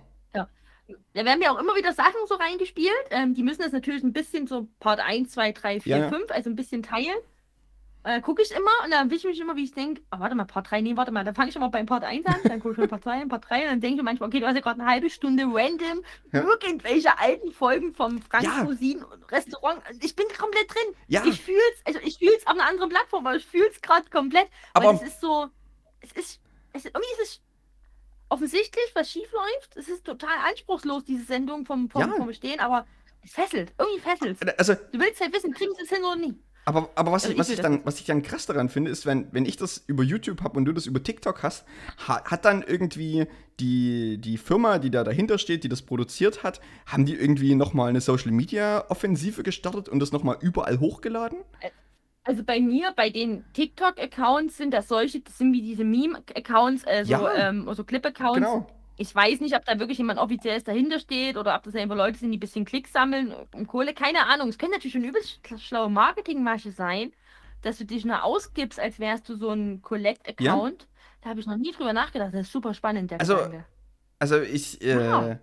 [1.13, 2.91] Da werden mir auch immer wieder Sachen so reingespielt.
[3.11, 6.09] Ähm, die müssen das natürlich ein bisschen so Part 1, 2, 3, 4, Ja, ja.
[6.09, 7.15] 5, also ein bisschen teilen.
[8.03, 10.33] Äh, gucke ich immer und dann wische ich mich immer, wie ich denke, oh, warte
[10.33, 12.59] mal, Part 3, nee, warte mal, dann fange ich immer beim Part 1 an, dann
[12.59, 14.39] gucke ich mir Part 2 an, Part 3 und dann denke ich mir manchmal, okay,
[14.39, 16.41] du hast ja gerade eine halbe Stunde random Ja.
[16.41, 18.63] irgendwelche alten Folgen vom Frank Ja.
[18.63, 19.83] Rosin Restaurant.
[20.01, 20.95] Ich bin komplett drin.
[21.07, 24.47] Ja, Ich fühl's, also ich fühl's auf einer anderen Plattform, aber ich fühl's gerade komplett.
[24.73, 25.47] Aber es ist so,
[25.99, 26.41] es ist,
[26.73, 27.41] es ist, irgendwie ist es
[28.29, 29.75] offensichtlich, was schief läuft.
[29.75, 32.07] Es ist total anspruchslos, diese Sendung vom, vom, Ja.
[32.15, 32.87] vom Bestehen, aber
[33.23, 33.73] es fesselt.
[33.77, 36.39] Irgendwie fesselt also Du willst halt wissen, kriegen sie es hin oder nie?
[36.65, 39.05] Aber, aber was, Also ich, was, ich dann, was ich dann krass daran finde, ist,
[39.05, 41.65] wenn, wenn ich das über YouTube habe und du das über TikTok hast,
[42.07, 43.25] ha, hat dann irgendwie
[43.59, 47.89] die, die Firma, die da dahinter steht, die das produziert hat, haben die irgendwie nochmal
[47.89, 51.39] eine Social-Media-Offensive gestartet und das nochmal überall hochgeladen?
[52.23, 57.03] Also bei mir, bei den TikTok-Accounts sind das solche, das sind wie diese Meme-Accounts, äh,
[57.05, 57.49] so, Ja.
[57.49, 58.35] ähm, so Clip-Accounts.
[58.35, 58.67] Genau.
[59.01, 62.19] Ich weiß nicht, ob da wirklich jemand offizielles dahinter steht oder ob das einfach Leute
[62.19, 63.93] sind, die ein bisschen Klicks sammeln um Kohle.
[63.93, 64.49] Keine Ahnung.
[64.49, 67.11] Es könnte natürlich schon übelst schlaue Marketingmasche sein,
[67.63, 70.87] dass du dich nur ausgibst, als wärst du so ein Collect-Account.
[71.21, 72.33] Da habe ich noch nie drüber nachgedacht.
[72.33, 73.65] Das ist super spannend, der Also, Gedanke.
[74.19, 75.37] Also ich, äh, Wow.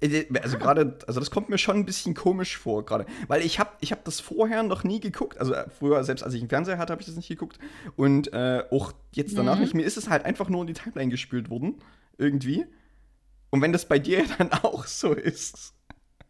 [0.00, 3.58] äh, also gerade, also das kommt mir schon ein bisschen komisch vor gerade, weil ich
[3.58, 6.50] habe ich hab das vorher noch nie geguckt, also äh, früher, selbst als ich einen
[6.50, 7.58] Fernseher hatte, habe ich das nicht geguckt
[7.96, 9.60] und äh, auch jetzt danach Mhm.
[9.62, 11.76] nicht, mir ist es halt einfach nur in die Timeline gespült worden,
[12.18, 12.66] irgendwie.
[13.54, 15.74] Und wenn das bei dir dann auch so ist,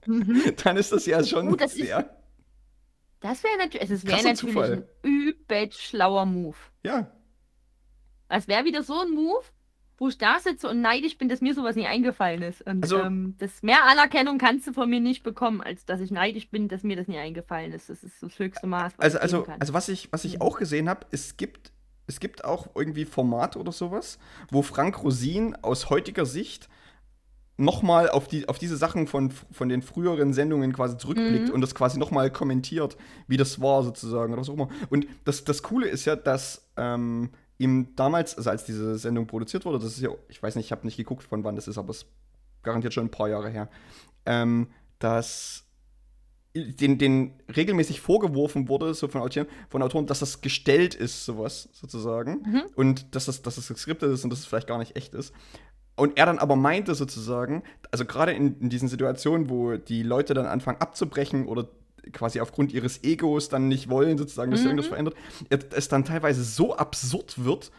[0.06, 0.42] Mhm.
[0.62, 2.14] dann ist das ja schon Gut, das ist- sehr,
[3.20, 4.72] Das wäre natürlich, es wäre natürlich Zufall.
[4.72, 6.56] ein übelst schlauer Move.
[6.84, 7.10] ja,
[8.28, 9.42] Es wäre wieder so ein Move,
[9.96, 12.60] wo ich da sitze und neidisch bin, dass mir sowas nie eingefallen ist.
[12.66, 16.10] Und Also- ähm, das mehr Anerkennung kannst du von mir nicht bekommen, als dass ich
[16.10, 17.88] neidisch bin, dass mir das nie eingefallen ist.
[17.88, 20.40] Das ist das höchste Maß, was also, ich also, also was ich, was ich Mhm.
[20.42, 21.72] auch gesehen habe, es gibt,
[22.06, 24.18] es gibt auch irgendwie Formate oder sowas,
[24.50, 26.68] wo Frank Rosin aus heutiger Sicht
[27.56, 31.54] nochmal auf, die, auf diese Sachen von, von den früheren Sendungen quasi zurückblickt Mhm.
[31.54, 32.96] und das quasi nochmal kommentiert,
[33.28, 34.68] wie das war sozusagen oder was auch immer.
[34.90, 39.64] Und das, das Coole ist ja, dass ähm, ihm damals, also als diese Sendung produziert
[39.64, 41.78] wurde, das ist ja, ich weiß nicht, ich habe nicht geguckt, von wann das ist,
[41.78, 42.06] aber es
[42.64, 43.68] garantiert schon ein paar Jahre her,
[44.26, 45.64] ähm, dass
[46.56, 51.68] den, den regelmäßig vorgeworfen wurde, so von Autoren, von Autoren, dass das gestellt ist, sowas
[51.72, 52.42] sozusagen.
[52.46, 52.62] Mhm.
[52.76, 55.32] Und dass das, dass das geskriptet ist und dass es vielleicht gar nicht echt ist.
[55.96, 60.34] Und er dann aber meinte sozusagen, also gerade in, in diesen Situationen, wo die Leute
[60.34, 61.68] dann anfangen abzubrechen oder
[62.12, 64.66] quasi aufgrund ihres Egos dann nicht wollen, sozusagen, dass Mhm.
[64.66, 65.14] irgendwas verändert,
[65.48, 67.70] es dann teilweise so absurd wird,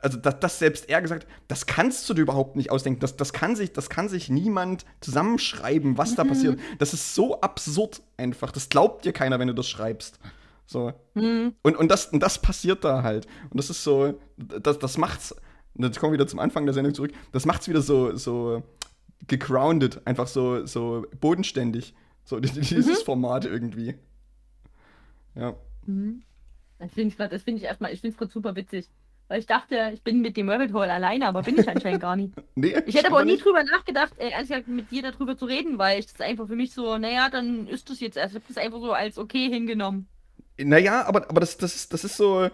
[0.00, 3.16] also dass, dass selbst er gesagt, hat, das kannst du dir überhaupt nicht ausdenken, das,
[3.16, 6.28] das, kann sich, das kann sich niemand zusammenschreiben, was da Mhm.
[6.28, 6.60] passiert.
[6.78, 10.18] Das ist so absurd einfach, das glaubt dir keiner, wenn du das schreibst.
[10.66, 10.92] So.
[11.14, 11.54] Hm.
[11.62, 13.26] Und, und, das, und das passiert da halt.
[13.50, 15.34] Und das ist so, das, das macht's,
[15.74, 18.62] und jetzt kommen wir wieder zum Anfang der Sendung zurück, das macht's wieder so, so
[19.26, 21.94] gegroundet, einfach so, so bodenständig.
[22.24, 23.94] So dieses Format irgendwie.
[25.34, 25.54] Ja.
[25.86, 26.22] Mhm.
[26.78, 28.88] Das finde ich, das find ich erstmal, ich finde es gerade super witzig.
[29.28, 32.16] Weil ich dachte, ich bin mit dem Rabbit Hole alleine, aber bin ich anscheinend gar
[32.16, 32.32] nicht.
[32.54, 33.44] Nee, Ich hätte aber auch nie nicht.
[33.44, 36.72] drüber nachgedacht, äh, gesagt, mit dir darüber zu reden, weil ich das einfach für mich
[36.72, 40.06] so, naja, dann ist das jetzt, also ich habe das einfach so als okay hingenommen.
[40.58, 42.48] Naja, aber, aber das, das, das ist so.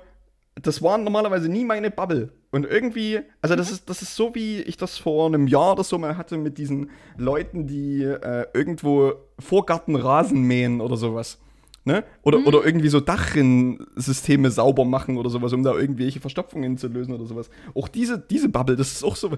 [0.61, 2.33] Das war normalerweise nie meine Bubble.
[2.53, 5.83] Und irgendwie, also das ist, das ist so, wie ich das vor einem Jahr oder
[5.83, 11.39] so mal hatte mit diesen Leuten, die äh, irgendwo Vorgarten Rasen mähen oder sowas.
[11.85, 12.05] Ne?
[12.23, 12.47] Oder, Mhm.
[12.47, 17.27] oder irgendwie so Dachrinnsysteme sauber machen oder sowas, um da irgendwelche Verstopfungen zu lösen oder
[17.27, 17.51] sowas.
[17.75, 19.33] Auch diese, diese Bubble, das ist auch so.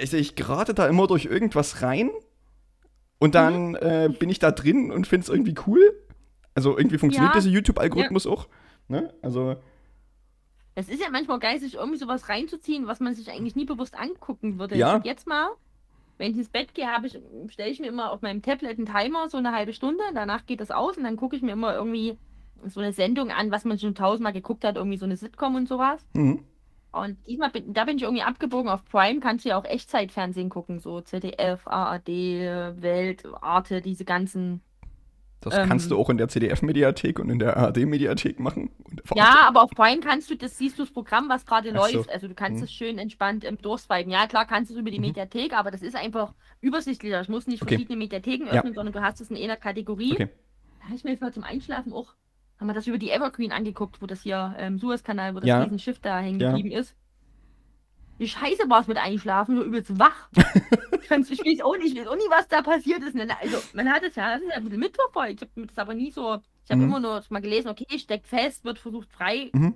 [0.00, 2.10] Also ich gerate da immer durch irgendwas rein
[3.18, 5.92] und dann äh, bin ich da drin und finde es irgendwie cool.
[6.54, 7.40] Also irgendwie funktioniert Ja.
[7.40, 8.48] dieser YouTube-Algorithmus auch.
[8.88, 9.12] Ne?
[9.22, 9.56] Also,
[10.78, 13.98] Es ist ja manchmal geil, sich irgendwie sowas reinzuziehen, was man sich eigentlich nie bewusst
[13.98, 14.76] angucken würde.
[14.76, 15.00] Ja.
[15.02, 15.48] Jetzt mal,
[16.18, 18.86] wenn ich ins Bett gehe, habe ich, stelle ich mir immer auf meinem Tablet einen
[18.86, 21.74] Timer, so eine halbe Stunde, danach geht das aus und dann gucke ich mir immer
[21.74, 22.16] irgendwie
[22.64, 25.66] so eine Sendung an, was man schon tausendmal geguckt hat, irgendwie so eine Sitcom und
[25.66, 26.06] sowas.
[26.12, 26.44] mhm.
[26.90, 30.48] Und diesmal bin, da bin ich irgendwie abgebogen auf Prime, kannst du ja auch Echtzeitfernsehen
[30.48, 34.62] gucken, so ZDF, ARD, Welt, Arte, diese ganzen.
[35.40, 35.68] Das Ähm.
[35.68, 38.70] kannst du auch in der CDF-Mediathek und in der ARD-Mediathek machen.
[39.14, 41.96] Ja, aber auf Prime kannst du, das siehst du das Programm, was gerade Ach so.
[41.98, 42.10] läuft.
[42.10, 42.64] Also du kannst Hm.
[42.64, 44.10] es schön entspannt ähm, durchswipen.
[44.10, 45.06] Ja, klar kannst du es über die Mhm.
[45.06, 47.20] Mediathek, aber das ist einfach übersichtlicher.
[47.20, 47.74] Ich muss nicht Okay.
[47.74, 48.52] verschiedene Mediatheken Ja.
[48.54, 50.12] öffnen, sondern du hast es in einer Kategorie.
[50.14, 50.28] Okay.
[50.80, 52.14] Da habe ich mir jetzt mal zum Einschlafen auch,
[52.58, 55.62] haben wir das über die Evergreen angeguckt, wo das hier ähm, Suezkanal, wo das Ja.
[55.62, 56.48] Riesenschiff da hängen Ja.
[56.52, 56.94] geblieben ist.
[58.18, 60.28] Wie scheiße war es mit Einschlafen, nur übelst wach.
[61.02, 61.30] ich weiß
[61.62, 63.16] auch nicht, ich weiß auch nicht, was da passiert ist.
[63.16, 65.42] Also, man hat es ja, das ist ja ein bisschen mitverfolgt.
[65.42, 66.88] Ich habe das aber nie so, ich habe Mhm.
[66.88, 69.74] immer nur mal gelesen, okay, steckt fest, wird versucht frei, Mhm.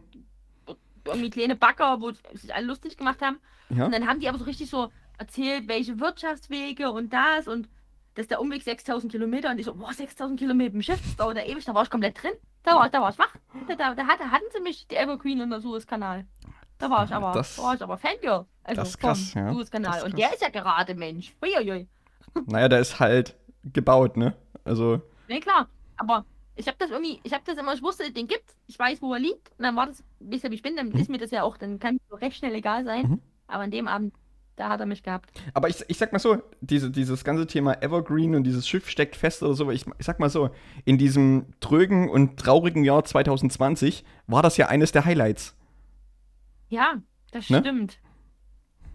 [1.05, 3.39] irgendwie kleine Bagger, wo sich alle lustig gemacht haben.
[3.71, 3.87] Ja.
[3.87, 7.69] Und dann haben die aber so richtig so erzählt, welche Wirtschaftswege und das und
[8.15, 11.37] dass der Umweg 6000 Kilometer und ich so, boah, 6000 Kilometer im Schiff, das dauert
[11.39, 12.33] ja ewig, da war ich komplett drin.
[12.63, 13.35] Da war, da war ich wach.
[13.69, 16.27] Da, da, da hatte, hatten sie mich, die Evergreen und der Suezkanal.
[16.83, 18.45] Da war ich aber, Das- da war ich aber Fangirl.
[18.65, 19.53] Also das ist vom krass, ja.
[19.53, 19.99] Suezkanal.
[19.99, 21.33] ist Und der ist ja gerade Mensch.
[21.41, 21.87] Uiuiui.
[22.47, 24.35] Naja, der ist halt gebaut, ne?
[24.65, 25.69] Also, Ne, klar.
[25.97, 26.25] Aber
[26.57, 29.13] ich habe das irgendwie, ich habe das immer, ich wusste, den gibt's, ich weiß, wo
[29.15, 29.51] er liegt.
[29.59, 30.97] Und dann war das, wisst ihr, wie ich bin, dann Mhm.
[30.97, 33.03] ist mir das ja auch, dann kann so recht schnell egal sein.
[33.09, 33.21] Mhm.
[33.47, 34.13] Aber an dem Abend,
[34.57, 35.31] da hat er mich gehabt.
[35.55, 39.15] aber ich, ich sag mal so, diese, dieses ganze Thema Evergreen und dieses Schiff steckt
[39.17, 40.51] fest oder so, ich, ich sag mal so,
[40.85, 45.55] in diesem trögen und traurigen Jahr 2020 war das ja eines der Highlights.
[46.73, 46.95] Ja,
[47.33, 47.59] das Ne?
[47.61, 47.99] stimmt.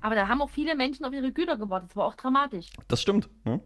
[0.02, 1.92] Aber da haben auch viele Menschen auf ihre Güter gewartet.
[1.92, 2.70] Das war auch dramatisch.
[2.88, 3.62] Das stimmt, ne?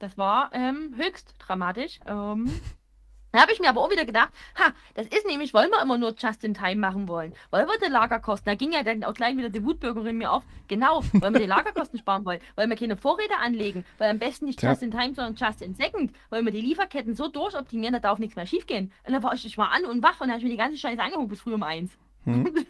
[0.00, 2.00] Das war ähm, höchst dramatisch.
[2.06, 2.50] Ähm,
[3.32, 5.98] da habe ich mir aber auch wieder gedacht, ha, das ist nämlich, weil wir immer
[5.98, 7.32] nur just in time machen wollen.
[7.50, 10.42] Weil wir die Lagerkosten, da ging ja dann auch gleich wieder die Wutbürgerin mir auf,
[10.66, 14.46] genau, weil wir die Lagerkosten sparen wollen, weil wir keine Vorräte anlegen, weil am besten
[14.46, 14.70] nicht Tja.
[14.70, 18.18] just in time, sondern just in second, weil wir die Lieferketten so durchoptimieren, da darf
[18.18, 18.92] nichts mehr schiefgehen.
[19.06, 20.76] Und dann war ich, ich war an und wach und habe ich mir die ganze
[20.78, 21.96] Scheiße angeguckt bis früh um eins.
[22.34, 22.46] Hm?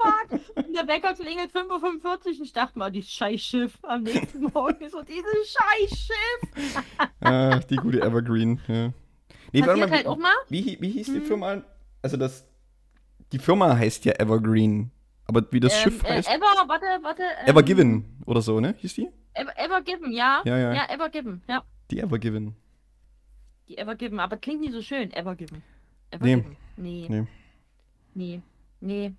[0.00, 0.40] Fuck.
[0.56, 4.88] Und der Wecker klingelt 5.45 Uhr und ich dachte mal, dieses Scheißschiff am nächsten Morgen.
[4.88, 6.70] So, dieses Scheißschiff.
[7.20, 8.92] äh, die gute Evergreen, ja.
[9.52, 10.32] Nee, warte Passiert mal, halt auch mal.
[10.48, 11.22] wie, wie, wie hieß die Hm.
[11.24, 11.62] Firma?
[12.02, 12.46] Also das,
[13.32, 14.90] die Firma heißt ja Evergreen,
[15.26, 16.28] aber wie das ähm, Schiff äh, heißt?
[16.28, 17.22] Ever, warte, warte.
[17.42, 18.74] Ähm, Ever Given oder so, ne?
[18.78, 19.08] Hieß die?
[19.34, 20.42] Ever, Ever Given, ja.
[20.44, 20.72] Ja, ja.
[20.72, 21.62] Ja, Ever Given, ja.
[21.90, 22.54] Die Ever Given.
[23.68, 25.12] Die Ever Given, aber klingt nicht so schön.
[25.12, 25.62] Ever Given.
[26.10, 26.44] Ever Nee.
[26.76, 27.06] Nee.
[27.08, 27.26] Nee.
[28.14, 28.42] Nee.
[28.80, 29.14] Nee.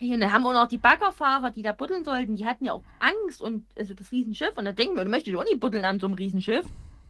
[0.00, 2.72] Und dann haben wir auch noch die Baggerfahrer, die da buddeln sollten, die hatten ja
[2.74, 4.56] auch Angst und also das Riesenschiff.
[4.56, 6.66] Und da denken wir, du möchtest auch nicht buddeln an so einem Riesenschiff.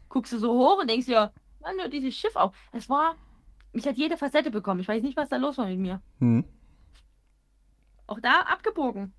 [0.08, 2.52] Guckst du so hoch und denkst dir, Mann, nur dieses Schiff auch.
[2.72, 3.16] Es war,
[3.72, 4.80] mich hat jede Facette bekommen.
[4.80, 6.00] Ich weiß nicht, was da los war mit mir.
[6.20, 6.44] Hm.
[8.06, 9.12] Auch da abgebogen.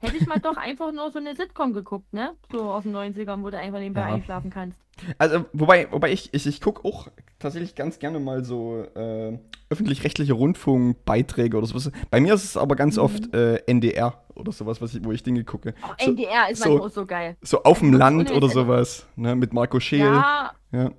[0.00, 2.36] Hätte ich mal doch einfach nur so eine Sitcom geguckt, ne?
[2.52, 4.14] So aus den 90ern, wo du einfach nebenbei Ja.
[4.14, 4.78] einschlafen kannst.
[5.18, 7.08] Also, wobei, wobei ich, ich, ich gucke auch
[7.38, 9.38] tatsächlich ganz gerne mal so äh,
[9.70, 11.90] öffentlich-rechtliche Rundfunkbeiträge oder sowas.
[12.10, 13.02] Bei mir ist es aber ganz Mhm.
[13.02, 15.74] oft äh, NDR oder sowas, was ich, wo ich Dinge gucke.
[15.82, 17.36] Auch So- NDR ist so- manchmal auch so geil.
[17.42, 20.00] So auf dem Land oder sowas, ne, mit Marco Scheel.
[20.00, 20.90] Ja, Ja.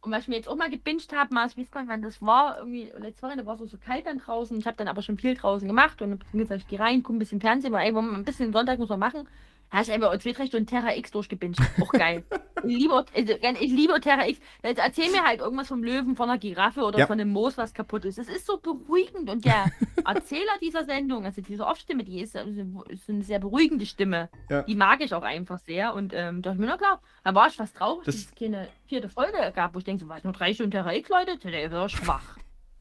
[0.00, 2.02] Und was ich mir jetzt auch mal gebinged habe, mal, ich weiß gar nicht, wann
[2.02, 4.58] das war, irgendwie letztes Wochenende war es so kalt dann draußen.
[4.58, 7.16] Ich habe dann aber schon viel draußen gemacht und dann gesagt, ich gehe rein, gucke
[7.16, 9.26] ein bisschen Fernsehen, weil ey, ein bisschen Sonntag muss man machen.
[9.70, 11.58] Hast du einfach zwei, drei Stunden Terra X durchgebinged.
[11.80, 12.22] Auch geil.
[12.64, 14.38] ich, liebe, also, ich liebe Terra X.
[14.62, 17.06] Jetzt erzähl mir halt irgendwas vom Löwen, von einer Giraffe oder Ja.
[17.08, 18.18] von einem Moos, was kaputt ist.
[18.18, 19.28] Das ist so beruhigend.
[19.28, 19.66] Und der
[20.06, 24.28] Erzähler dieser Sendung, also diese Off-Stimme, die ist, also, ist eine sehr beruhigende Stimme.
[24.48, 24.62] Ja.
[24.62, 25.92] Die mag ich auch einfach sehr.
[25.94, 28.24] Und ähm, da dachte ich mir, na klar, da war ich fast traurig, Das- dass
[28.26, 31.08] es keine vierte Folge gab, wo ich denke, so, was, nur drei Stunden Terra X,
[31.08, 31.36] Leute?
[31.38, 32.38] Der ist ja schwach.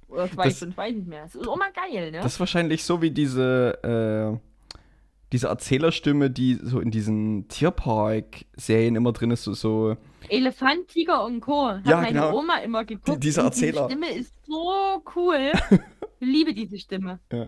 [0.10, 1.24] Oder zwei Das- Stunden, weiß nicht mehr.
[1.24, 2.20] Das ist auch mal geil, ne?
[2.22, 4.53] Das ist wahrscheinlich so wie diese, äh,
[5.34, 9.98] diese Erzählerstimme, die so in diesen Tierpark-Serien immer drin ist, so, so
[10.30, 11.70] Elefant, Tiger und Co.
[11.70, 12.38] Hat Ja, meine genau.
[12.38, 13.24] Oma immer geguckt.
[13.24, 13.88] dieser und Erzähler.
[13.88, 15.52] Die Stimme ist so cool.
[16.20, 17.20] ich liebe diese Stimme.
[17.32, 17.48] Ja.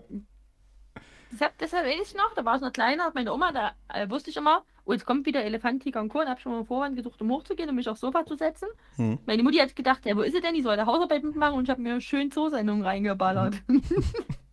[1.31, 4.29] Deshalb, deshalb weiß ich noch, da war es noch kleiner, meine Oma, da äh, wusste
[4.29, 6.21] ich immer, oh, jetzt kommt wieder Elefant, Tiger und Co.
[6.21, 8.67] Und hab schon mal einen Vorwand gesucht, um hochzugehen und mich aufs Sofa zu setzen.
[8.95, 9.19] Hm.
[9.27, 10.55] Meine Mutti hat gedacht, ja, wo ist sie denn?
[10.55, 13.61] Die soll da Hausarbeit mitmachen und ich habe mir schön Zoosendungen reingeballert.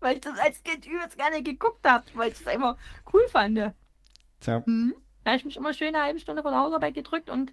[0.00, 2.76] weil ich das als Kind übelst gerne geguckt habe, weil ich das einfach
[3.12, 3.74] cool fand.
[4.40, 4.94] Tja, Mhm.
[5.24, 7.52] Da habe ich mich immer schön eine halbe Stunde vor der Hausarbeit gedrückt und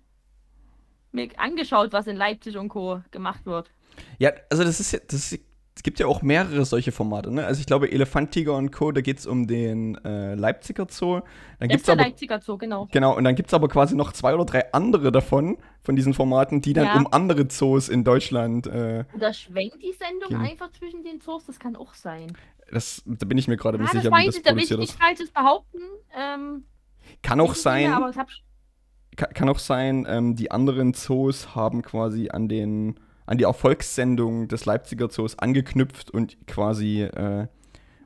[1.12, 3.01] mir angeschaut, was in Leipzig und Co.
[3.12, 3.69] gemacht wird.
[4.19, 5.43] Ja, also das ist ja, das ist,
[5.77, 7.45] es gibt ja auch mehrere solche Formate, ne?
[7.45, 11.19] Also ich glaube, Elefant, Tiger und Co., da geht es um den äh, Leipziger Zoo.
[11.59, 12.88] Dann gibt's ist der aber, Leipziger Zoo, genau.
[12.91, 16.13] genau, und dann gibt es aber quasi noch zwei oder drei andere davon, von diesen
[16.13, 16.95] Formaten, die dann Ja.
[16.95, 20.43] um andere Zoos in Deutschland, äh, Oder schwenkt die Sendung Genau.
[20.49, 21.45] einfach zwischen den Zoos?
[21.45, 22.31] Das kann auch sein.
[22.71, 24.63] das, da bin ich mir gerade Ah, nicht sicher, wie weiß das ich, da will
[24.63, 25.79] ich nicht falsches behaupten.
[26.17, 26.63] Ähm,
[27.21, 28.27] Kann auch sein, hab,
[29.15, 34.47] kann, kann auch sein, ähm, die anderen Zoos haben quasi an den an die Erfolgssendung
[34.47, 37.47] des Leipziger Zoos angeknüpft und quasi äh,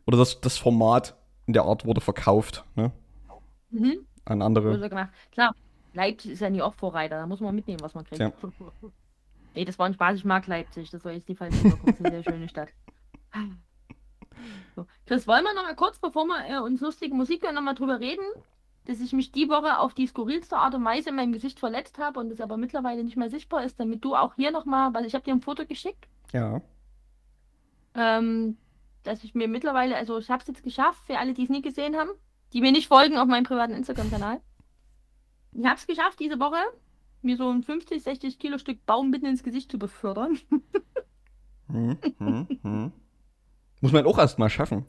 [0.05, 2.91] oder das, das Format in der Art wurde verkauft, ne?
[3.69, 4.89] mhm, An andere.
[4.89, 5.10] gemacht.
[5.32, 5.53] Klar,
[5.93, 7.17] Leipzig ist ja nie auch Vorreiter.
[7.17, 8.21] Da muss man mitnehmen, was man kriegt.
[8.21, 8.32] Ja.
[9.55, 10.17] Nee, das war ein Spaß.
[10.17, 10.89] Ich mag Leipzig.
[10.91, 11.36] Das soll jetzt die.
[11.36, 12.69] Das ist eine sehr schöne Stadt.
[14.73, 14.86] So.
[15.05, 17.73] Chris, wollen wir noch mal kurz, bevor wir äh, uns lustige Musik hören, noch mal
[17.73, 18.23] drüber reden,
[18.89, 21.99] dass ich mich die Woche auf die skurrilste Art und Weise in meinem Gesicht verletzt
[21.99, 24.91] habe und es aber mittlerweile nicht mehr sichtbar ist, damit du auch hier noch mal,
[24.95, 26.60] weil ich habe dir ein Foto geschickt, Ja.
[27.93, 28.58] ähm,
[29.04, 31.62] dass ich mir mittlerweile, also ich habe es jetzt geschafft, für alle, die es nie
[31.62, 32.10] gesehen haben,
[32.52, 34.41] die mir nicht folgen auf meinem privaten Instagram-Kanal.
[35.52, 36.58] Ich habe es geschafft, diese Woche
[37.21, 40.39] mir so ein 50, 60 Kilo Stück Baum mitten ins Gesicht zu befördern.
[41.67, 42.91] Hm, hm, hm.
[43.82, 44.88] Muss man auch erst mal schaffen.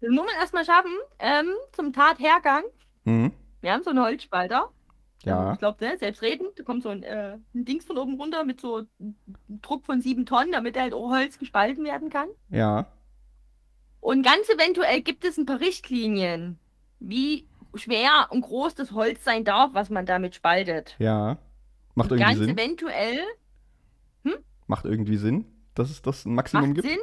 [0.00, 0.92] Das muss man erstmal schaffen.
[1.18, 2.62] Ähm, zum Tathergang.
[3.04, 3.32] Hm.
[3.60, 4.70] Wir haben so einen Holzspalter.
[5.24, 5.54] Ja.
[5.54, 6.50] Ich glaube, ne, selbstredend.
[6.58, 9.16] Da kommt so ein, äh, ein Dings von oben runter mit so einem
[9.62, 12.28] Druck von sieben Tonnen, damit halt auch Holz gespalten werden kann.
[12.50, 12.86] Ja.
[14.00, 16.58] Und ganz eventuell gibt es ein paar Richtlinien,
[17.00, 20.94] wie schwer und groß das Holz sein darf, was man damit spaltet.
[20.98, 21.38] Ja.
[21.94, 22.58] Macht Und irgendwie ganz Sinn.
[22.58, 23.18] eventuell
[24.66, 26.88] Macht irgendwie Sinn, dass es das ein Maximum macht gibt.
[26.88, 26.98] Sinn,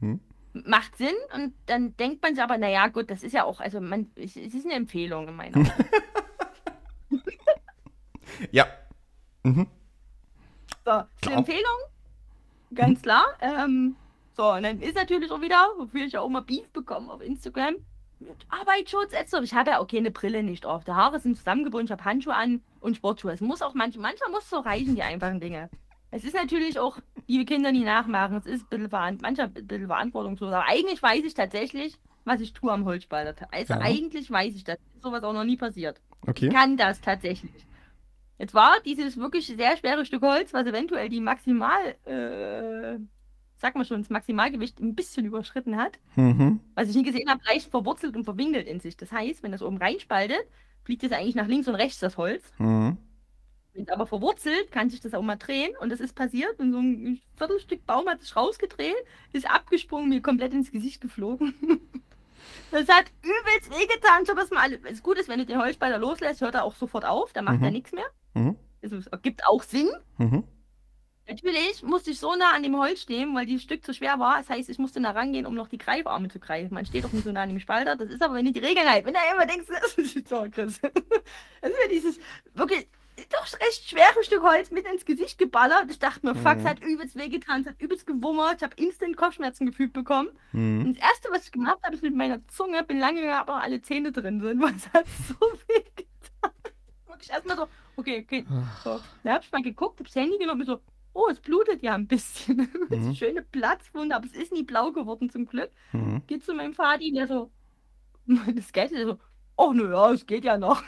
[0.00, 0.20] Hm.
[0.52, 3.80] Macht Sinn und dann denkt man sich aber, naja, gut, das ist ja auch, also
[3.80, 5.64] man, es, ist eine Empfehlung in meiner.
[8.50, 8.66] Ja.
[9.42, 9.66] Mhm.
[10.84, 11.38] So, eine Klar.
[11.38, 11.78] Empfehlung,
[12.74, 13.24] ganz klar.
[13.40, 13.96] Ähm,
[14.36, 17.20] so, und dann ist natürlich auch wieder, wofür ich ja auch mal Beef bekommen auf
[17.20, 17.76] Instagram,
[18.18, 19.38] mit Arbeitsschutz, etc.
[19.42, 20.84] Ich habe ja auch keine Brille nicht auf.
[20.84, 23.32] Die Haare sind zusammengebunden, ich habe Handschuhe an und Sportschuhe.
[23.32, 25.70] Es muss auch manch, manchmal muss so reichen, die einfachen Dinge.
[26.10, 29.86] Es ist natürlich auch, liebe Kinder, die nachmachen, es ist ein bisschen, mancher ein bisschen
[29.86, 30.52] verantwortungslos.
[30.52, 33.46] Aber eigentlich weiß ich tatsächlich, was ich tue am Holzspalter.
[33.52, 33.80] Also Ja.
[33.80, 34.76] eigentlich weiß ich das.
[34.94, 36.48] Ist sowas auch noch nie passiert Okay.
[36.48, 37.64] kann das tatsächlich.
[38.38, 42.98] Jetzt war dieses wirklich sehr schwere Stück Holz, was eventuell die Maximal, äh,
[43.56, 45.98] sag mal schon, das Maximalgewicht ein bisschen überschritten hat.
[46.16, 46.60] Mhm.
[46.74, 48.96] Was ich nie gesehen habe, leicht verwurzelt und verwinkelt in sich.
[48.96, 50.40] Das heißt, wenn das oben reinspaltet,
[50.84, 52.50] fliegt es eigentlich nach links und rechts, das Holz.
[52.58, 52.96] Mhm.
[53.82, 55.72] Es aber verwurzelt, kann sich das auch mal drehen.
[55.80, 56.58] Und das ist passiert.
[56.58, 58.94] Und so ein Viertelstück Baum hat sich rausgedreht,
[59.32, 61.54] ist abgesprungen, mir komplett ins Gesicht geflogen.
[62.72, 64.24] Das hat übelst wehgetan.
[64.28, 64.76] Hab das mal.
[64.78, 67.32] Das Gute ist, wenn du den Holzspalter loslässt, hört er auch sofort auf.
[67.32, 67.64] Da macht Mhm.
[67.64, 68.06] er nichts mehr.
[68.34, 68.56] Mhm.
[68.82, 69.90] Also, es ergibt auch Sinn.
[70.18, 70.44] Mhm.
[71.28, 74.38] Natürlich musste ich so nah an dem Holz stehen, weil dieses Stück zu schwer war.
[74.38, 76.74] Das heißt, ich musste nah rangehen, um noch die Greifarme zu greifen.
[76.74, 77.94] Man steht doch nicht so nah an dem Spalter.
[77.96, 79.04] Das ist aber, wenn du die Regeln halt.
[79.04, 80.80] Wenn du immer denkst, das ist so, Chris.
[81.60, 82.18] Das ist mir dieses
[82.54, 82.88] wirklich
[83.28, 85.86] doch recht schwere Stück Holz mit ins Gesicht geballert.
[85.90, 86.68] Ich dachte mir, fuck, es Mhm.
[86.68, 88.56] hat übelst wehgetan, es hat übelst gewummert.
[88.58, 90.30] Ich habe instant Kopfschmerzen gefühlt bekommen.
[90.52, 90.86] Mhm.
[90.86, 93.56] Und das erste, was ich gemacht habe, ist mit meiner Zunge, bin lange gegangen, aber
[93.62, 95.34] alle Zähne drin sind, weil es hat so
[95.68, 96.52] wehgetan.
[97.06, 98.44] Wirklich erstmal so, okay, okay.
[98.84, 99.00] So.
[99.24, 100.80] Da habe ich mal geguckt, hab's Handy genommen und so,
[101.12, 102.68] oh, es blutet ja ein bisschen.
[102.90, 103.14] Das Mhm.
[103.14, 105.70] schöne Platzwunde, aber es ist nie blau geworden zum Glück.
[105.92, 106.22] Mhm.
[106.26, 107.50] Geht zu meinem Vati, der so,
[108.54, 109.18] das Geld, der so,
[109.56, 110.82] oh nö, ja, es geht ja noch.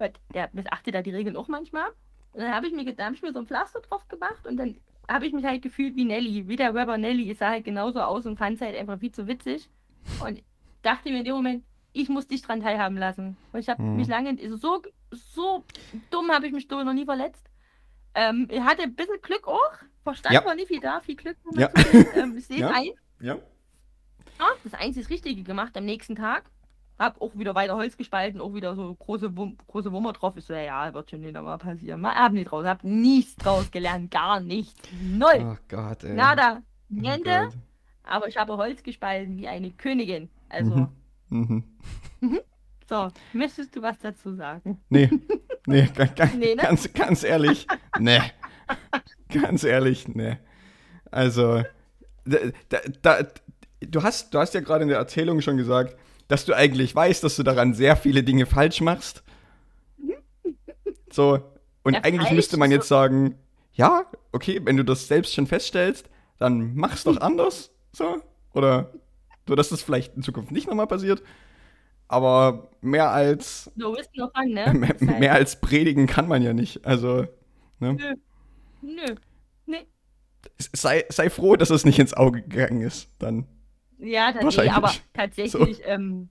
[0.00, 1.88] Weil der missachtet da die Regeln auch manchmal.
[2.32, 4.56] Und dann habe ich, mir da hab ich mir so ein Pflaster drauf gemacht und
[4.56, 4.76] dann
[5.08, 7.30] habe ich mich halt gefühlt wie Nelly, wie der Rapper Nelly.
[7.30, 9.68] Ich sah halt genauso aus und fand es halt einfach viel zu witzig.
[10.24, 10.42] Und
[10.82, 13.36] dachte mir in dem Moment, ich muss dich dran teilhaben lassen.
[13.50, 13.96] Weil ich habe Hm.
[13.96, 15.64] mich lange, also so, so
[16.10, 17.44] dumm habe ich mich noch nie verletzt.
[18.14, 19.72] Ähm, ich hatte ein bisschen Glück auch.
[20.04, 20.44] Verstand Ja.
[20.44, 21.36] war nicht viel da, viel Glück.
[21.54, 21.68] Ja.
[22.14, 22.70] Ähm, ich sehe Ja.
[22.70, 23.34] ein, Ja.
[24.38, 26.44] ja, das einzig Richtige gemacht am nächsten Tag.
[27.00, 30.36] Hab auch wieder weiter Holz gespalten, auch wieder so große, Wum große Wummer drauf.
[30.36, 32.00] Ich so, ja, ja, wird schon wieder mal passieren.
[32.02, 34.74] Mal hab nicht draus, hab nichts draus gelernt, gar nichts.
[35.02, 35.40] Null.
[35.40, 36.14] Oh Gott, ey.
[36.14, 36.58] Nada.
[36.58, 37.30] Oh Niente.
[37.44, 37.54] Gott.
[38.04, 40.28] aber ich habe Holz gespalten wie eine Königin.
[40.50, 40.88] Also,
[41.30, 41.64] Mhm.
[42.20, 42.40] Mhm.
[42.88, 44.78] so, möchtest du was dazu sagen?
[44.90, 45.08] Nee,
[45.66, 45.88] nee,
[46.36, 46.62] Nee, ne?
[46.62, 47.66] ganz, ganz ehrlich,
[47.98, 48.20] nee.
[49.32, 50.36] Ganz ehrlich, nee.
[51.10, 51.62] Also,
[52.24, 53.18] da, da, da,
[53.80, 55.96] du, hast, du hast ja gerade in der Erzählung schon gesagt,
[56.30, 59.22] dass du eigentlich weißt, dass du daran sehr viele Dinge falsch machst.
[61.10, 61.40] So,
[61.82, 63.34] und Ja, eigentlich müsste man so- jetzt sagen,
[63.72, 68.22] ja, okay, wenn du das selbst schon feststellst, dann mach's doch anders, so,
[68.54, 68.92] oder
[69.48, 71.22] so, dass das vielleicht in Zukunft nicht nochmal passiert.
[72.06, 74.72] Aber mehr als No risk, no fun, ne?
[74.74, 76.84] mehr, Ist halt- mehr als predigen kann man ja nicht.
[76.84, 77.26] Also,
[77.78, 77.94] ne?
[77.94, 78.14] Nö.
[78.82, 79.14] Nö.
[79.66, 79.86] Nee.
[80.58, 83.08] sei, sei froh, dass es nicht ins Auge gegangen ist.
[83.18, 83.46] Dann.
[84.00, 86.30] Ja, tatsächlich, aber tatsächlich, ähm,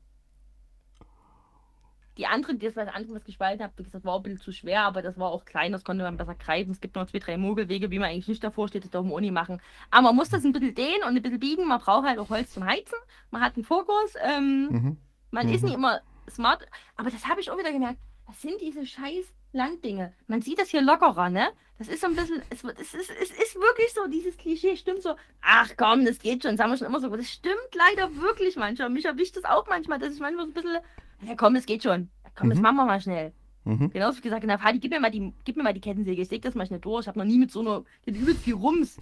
[2.18, 4.82] die andere, das was andere, was gespalten habe, das war auch ein bisschen zu schwer,
[4.84, 6.72] aber das war auch klein, das konnte man besser greifen.
[6.72, 9.14] Es gibt noch zwei, drei Mogelwege, wie man eigentlich nicht davor steht, das darf man
[9.14, 9.62] auch nicht machen.
[9.90, 11.66] Aber man muss das ein bisschen dehnen und ein bisschen biegen.
[11.66, 12.98] Man braucht halt auch Holz zum Heizen.
[13.32, 14.16] Man hat einen Fokus.
[14.22, 14.98] Ähm, Mhm.
[15.32, 15.70] man ist Mhm.
[15.70, 16.66] nicht immer smart.
[16.98, 18.00] Aber das habe ich auch wieder gemerkt.
[18.28, 20.14] Das sind diese scheiß Landdinge.
[20.28, 21.50] Man sieht das hier lockerer, ne?
[21.78, 24.76] Das ist so ein bisschen, es, wird- es, ist, es ist wirklich so, dieses Klischee
[24.76, 25.16] stimmt so.
[25.42, 27.08] Ach komm, das geht schon, das haben wir schon immer so.
[27.16, 28.90] Das stimmt leider wirklich manchmal.
[28.90, 30.78] Mich erwischt das auch manchmal, dass ich manchmal so ein bisschen,
[31.22, 32.10] ja komm, das geht schon.
[32.26, 32.64] Ja, komm, das Mhm.
[32.64, 33.32] machen wir mal schnell.
[33.64, 33.92] Mhm.
[33.92, 36.30] Genauso wie gesagt, na Fadi, gib mir mal die, gib mir mal die Kettensäge, ich
[36.30, 37.02] leg das mal schnell durch.
[37.04, 38.98] Ich habe noch nie mit so einer, den übelst viel Rums.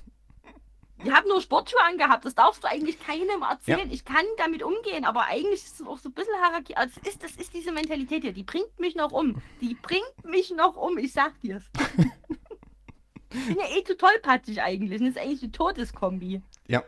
[1.03, 3.89] Ich habe nur Sportschuhe angehabt, das darfst du eigentlich keinem erzählen.
[3.91, 6.75] Ich kann damit umgehen, aber eigentlich ist es auch so ein bisschen Hierarchie.
[6.75, 9.41] Also das, ist, das ist diese Mentalität hier, die bringt mich noch um.
[9.61, 11.63] Die bringt mich noch um, ich sag dir's.
[13.31, 14.99] ich bin ja eh zu tollpatschig eigentlich.
[14.99, 16.41] Das ist eigentlich die Todeskombi.
[16.67, 16.83] Ja.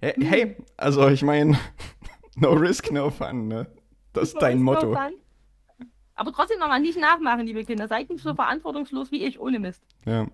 [0.00, 1.58] Hey, hey, also ich meine,
[2.36, 3.66] no risk, no fun, ne?
[4.12, 4.92] Das ist dein Ist Motto.
[4.92, 5.14] so fun.
[6.16, 7.88] Aber trotzdem nochmal nicht nachmachen, liebe Kinder.
[7.88, 9.82] Seid nicht so verantwortungslos wie ich, ohne Mist.
[10.04, 10.26] Ja.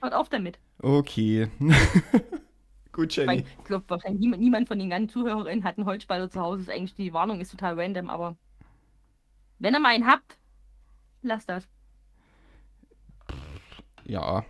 [0.00, 0.60] Hört auf damit.
[0.80, 1.48] Okay.
[2.92, 3.44] Gut, Jenny.
[3.58, 6.62] ich glaube, wahrscheinlich niemand, niemand von den ganzen ZuhörerInnen hat einen Holzspalter zu Hause.
[6.62, 8.36] Ist eigentlich die Warnung ist total random, aber
[9.58, 10.38] wenn ihr mal einen habt,
[11.22, 11.68] lasst das.
[14.04, 14.44] Ja.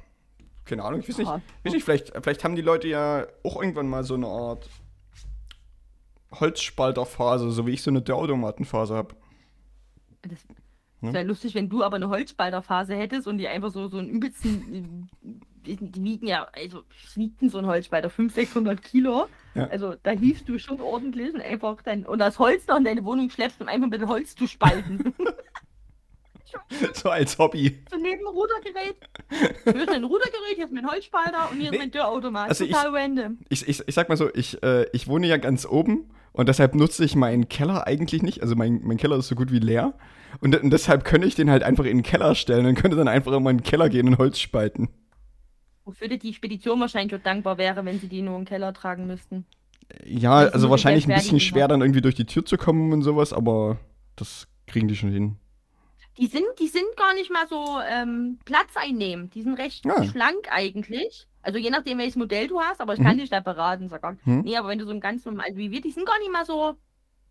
[0.64, 1.28] Keine Ahnung, ich weiß nicht.
[1.28, 1.40] Ja.
[1.64, 4.68] Weiß nicht, vielleicht, vielleicht haben die Leute ja auch irgendwann mal so eine Art
[6.32, 9.14] Holzspalterphase, so wie ich so eine Dörrautomatenphase habe.
[10.22, 10.44] Das
[11.00, 11.12] Ne?
[11.12, 15.08] wäre lustig, wenn du aber eine Holzspalterphase hättest und die einfach so, so einen übelsten.
[15.66, 18.08] Die, die wiegen ja, also was wiegt denn so ein Holzspalter?
[18.08, 19.26] 500, 600 Kilo.
[19.54, 19.66] Ja.
[19.66, 22.04] Also da hiefst du schon ordentlich und einfach dann.
[22.06, 25.12] Und das Holz noch in deine Wohnung schleppst, um einfach mit dem Holz zu spalten.
[26.94, 27.82] So als Hobby.
[27.90, 28.96] so neben dem Rudergerät.
[29.64, 31.76] Hier ist mein Rudergerät, hier ist mein Holzspalter und hier Nee.
[31.76, 32.48] ist mein Dörrautomat.
[32.48, 33.38] Also ich- Total random.
[33.48, 36.74] Ich, ich, ich sag mal so, ich, äh, ich wohne ja ganz oben und deshalb
[36.74, 38.42] nutze ich meinen Keller eigentlich nicht.
[38.42, 39.94] Also mein, mein Keller ist so gut wie leer.
[40.40, 43.08] Und, und deshalb könnte ich den halt einfach in den Keller stellen und könnte dann
[43.08, 44.88] einfach in den Keller gehen und Holz spalten.
[45.84, 49.46] Wofür die Spedition wahrscheinlich schon dankbar wäre, wenn sie die nur im Keller tragen müssten.
[50.04, 53.32] Ja, Also wahrscheinlich ein bisschen schwer dann irgendwie durch die Tür zu kommen und sowas,
[53.32, 53.78] aber
[54.16, 55.36] das kriegen die schon hin.
[56.18, 59.30] Die sind, die sind gar nicht mal so ähm, Platz einnehmen.
[59.30, 60.02] Die sind recht Ja.
[60.04, 61.28] schlank eigentlich.
[61.46, 63.04] Also je nachdem, welches Modell du hast, aber ich Mhm.
[63.04, 64.40] kann dich da beraten, sag gar Hm?
[64.40, 66.44] Nee, aber wenn du so ein ganz normal wie wir, die sind gar nicht mal
[66.44, 66.74] so,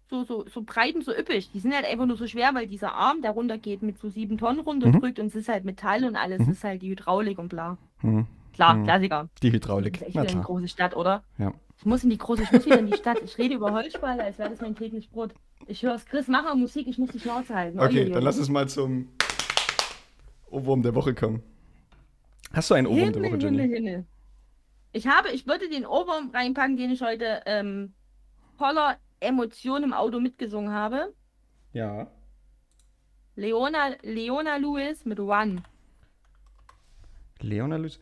[0.10, 1.51] so, so, so breit und so üppig.
[1.51, 4.38] Die sind halt einfach nur so schwer, weil dieser Arm, der runtergeht, mit so sieben
[4.38, 6.51] Tonnen runterdrückt und es ist halt Metall und alles, Mhm.
[6.51, 7.78] es ist halt die Hydraulik und bla.
[7.99, 8.25] Hm.
[8.54, 8.84] Klar, Mhm.
[8.86, 9.28] Klassiker.
[9.43, 9.97] Die Das Hydraulik.
[9.97, 11.21] ist echt wieder eine große Stadt, oder?
[11.38, 11.51] Ja.
[11.78, 13.17] Ich muss in die große, ich muss wieder in die Stadt.
[13.21, 15.34] Ich rede über Holzspalter, als wäre das mein täglich Brot.
[15.67, 17.80] Ich höre es, Chris, mach mal Musik, ich muss die Schnauze halten.
[17.82, 18.12] Okay, Uiuiui.
[18.13, 19.10] dann lass uns mal zum
[20.49, 21.43] Ohrwurm der Woche kommen.
[22.56, 23.76] Hast du einen Ohrwurm der Himmel, Woche, Himmel, Jenny?
[23.89, 24.06] Himmel.
[24.93, 27.93] Ich habe, ich würde den Ohrwurm reinpacken, den ich heute ähm,
[28.58, 31.14] voller Emotionen im Auto mitgesungen habe.
[31.74, 32.08] Ja.
[33.36, 35.64] Leona, Leona Lewis mit One.
[37.41, 37.78] Leona.
[37.86, 37.99] Es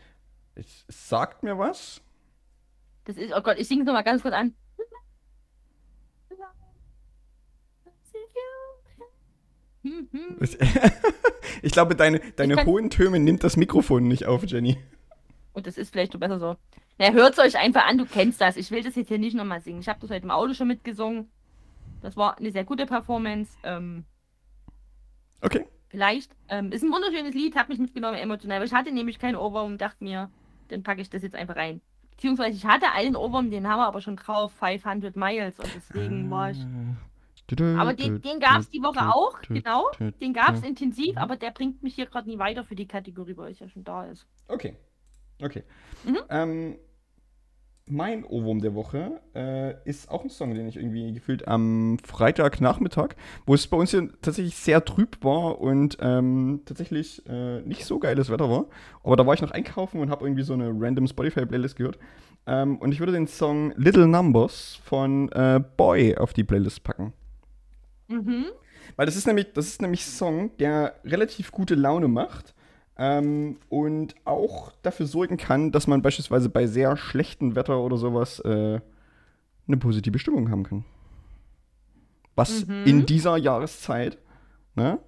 [0.55, 2.01] es sagt mir was.
[3.05, 4.53] Das ist, oh Gott, ich singe es nochmal ganz kurz an.
[4.77, 4.85] Hm,
[6.29, 6.45] hm.
[7.85, 8.13] Es-
[11.61, 14.77] ich glaube, deine, deine kann- hohen Töne nimmt das Mikrofon nicht auf, Jenny.
[15.53, 16.55] Und das ist vielleicht so besser so.
[16.97, 18.55] Na, hört es euch einfach an, du kennst das.
[18.57, 19.79] Ich will das jetzt hier nicht nochmal singen.
[19.81, 21.29] Ich habe das heute im Auto schon mitgesungen.
[22.01, 23.51] Das war eine sehr gute Performance.
[23.63, 24.05] Ähm,
[25.41, 25.65] Okay.
[25.89, 26.31] Vielleicht.
[26.47, 28.59] Ähm, ist ein wunderschönes Lied, hat mich mitgenommen emotional.
[28.59, 30.29] weil Ich hatte nämlich keinen Ohrwurm und dachte mir,
[30.69, 31.81] dann packe ich das jetzt einfach rein.
[32.11, 35.59] Beziehungsweise ich hatte einen Ohrwurm, den haben wir aber schon drauf, 500 Miles.
[35.59, 36.57] Und deswegen war ich.
[37.61, 39.91] Aber den, den gab es die Woche auch, genau.
[40.21, 43.37] Den gab es intensiv, aber der bringt mich hier gerade nie weiter für die Kategorie,
[43.37, 44.25] weil es ja schon da ist.
[44.47, 44.75] Okay.
[45.41, 45.63] Okay.
[46.05, 46.17] Mhm.
[46.29, 46.75] Ähm,
[47.85, 53.09] mein Ohrwurm der Woche äh, ist auch ein Song, den ich irgendwie gefühlt am Freitagnachmittag,
[53.45, 57.99] wo es bei uns hier tatsächlich sehr trüb war und ähm, tatsächlich äh, nicht so
[57.99, 58.67] geiles Wetter war.
[59.03, 61.99] Aber da war ich noch einkaufen und habe irgendwie so eine random Spotify-Playlist gehört.
[62.45, 67.13] Ähm, und ich würde den Song Little Numbers von äh, Boy auf die Playlist packen.
[68.07, 68.45] Mhm.
[68.95, 72.53] Weil das ist nämlich, das ist nämlich ein Song, der relativ gute Laune macht.
[72.95, 78.39] Ähm, und auch dafür sorgen kann, dass man beispielsweise bei sehr schlechtem Wetter oder sowas
[78.41, 78.79] äh,
[79.67, 80.85] eine positive Stimmung haben kann.
[82.35, 82.83] Was Mhm.
[82.85, 84.17] in dieser Jahreszeit
[84.75, 84.99] ne,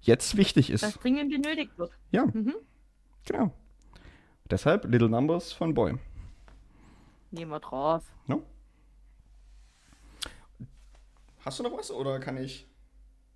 [0.00, 0.82] jetzt wichtig ist.
[0.84, 1.90] Das dringend benötigt wird.
[2.12, 2.54] ja, Mhm.
[3.26, 3.52] genau.
[4.50, 5.94] Deshalb Little Numbers von Boy.
[7.30, 8.04] Nehmen wir drauf.
[8.26, 8.42] No?
[11.44, 12.66] Hast du noch was oder kann ich?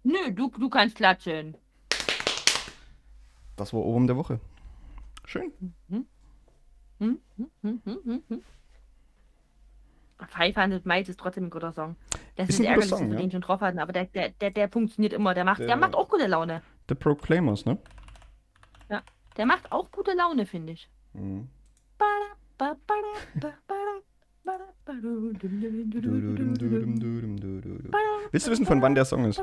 [0.03, 1.57] Nö, du, du kannst klatschen.
[3.57, 4.41] Das war Ohrwurm der Woche.
[5.25, 5.53] Schön.
[5.91, 6.07] Hm,
[7.01, 7.21] hm,
[7.63, 8.43] hm, hm.
[10.27, 11.97] 500 Miles ist trotzdem ein guter Song.
[12.37, 13.21] Das Ist ist, ärgerlich, Song, dass wir ja.
[13.21, 15.35] den schon drauf hatten, aber der, der, der, der funktioniert immer.
[15.35, 16.63] Der macht, der, Der- macht auch gute Laune.
[16.89, 17.79] The Proclaimers, ne?
[19.37, 20.91] Der macht auch gute Laune, finde ich.
[21.13, 21.49] Mhm.
[21.97, 22.07] Ba,
[22.59, 22.95] ba, ba,
[23.37, 23.75] ba, ba,
[28.31, 29.37] Willst du wissen, von wann der Song ist?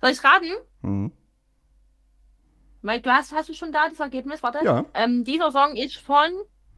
[0.00, 0.52] Soll ich raten?
[0.82, 1.12] Mhm.
[2.82, 4.42] Mike, du hast, hast du schon da das Ergebnis?
[4.42, 4.64] Warte.
[4.64, 4.84] Ja.
[4.94, 6.30] Ähm, dieser Song ist von.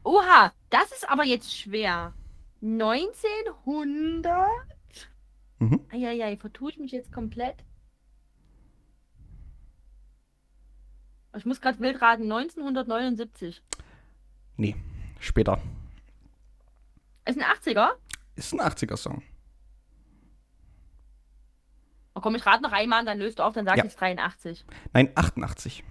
[0.02, 2.14] Oha, das ist aber jetzt schwer.
[2.62, 4.48] 1900.
[5.58, 5.80] Mhm.
[5.92, 7.56] Eieiei, vertue ich mich jetzt komplett?
[11.36, 12.22] Ich muss gerade wild raten.
[12.22, 13.62] 1979.
[14.56, 14.74] Nee,
[15.20, 15.60] später.
[17.26, 17.90] Ist ein 80er?
[18.34, 19.22] Ist ein 80er-Song.
[22.14, 23.84] Oh, komm, ich rate noch einmal und dann löst du auf, dann sag Ja.
[23.84, 24.64] ich 83.
[24.92, 25.84] Nein, 88.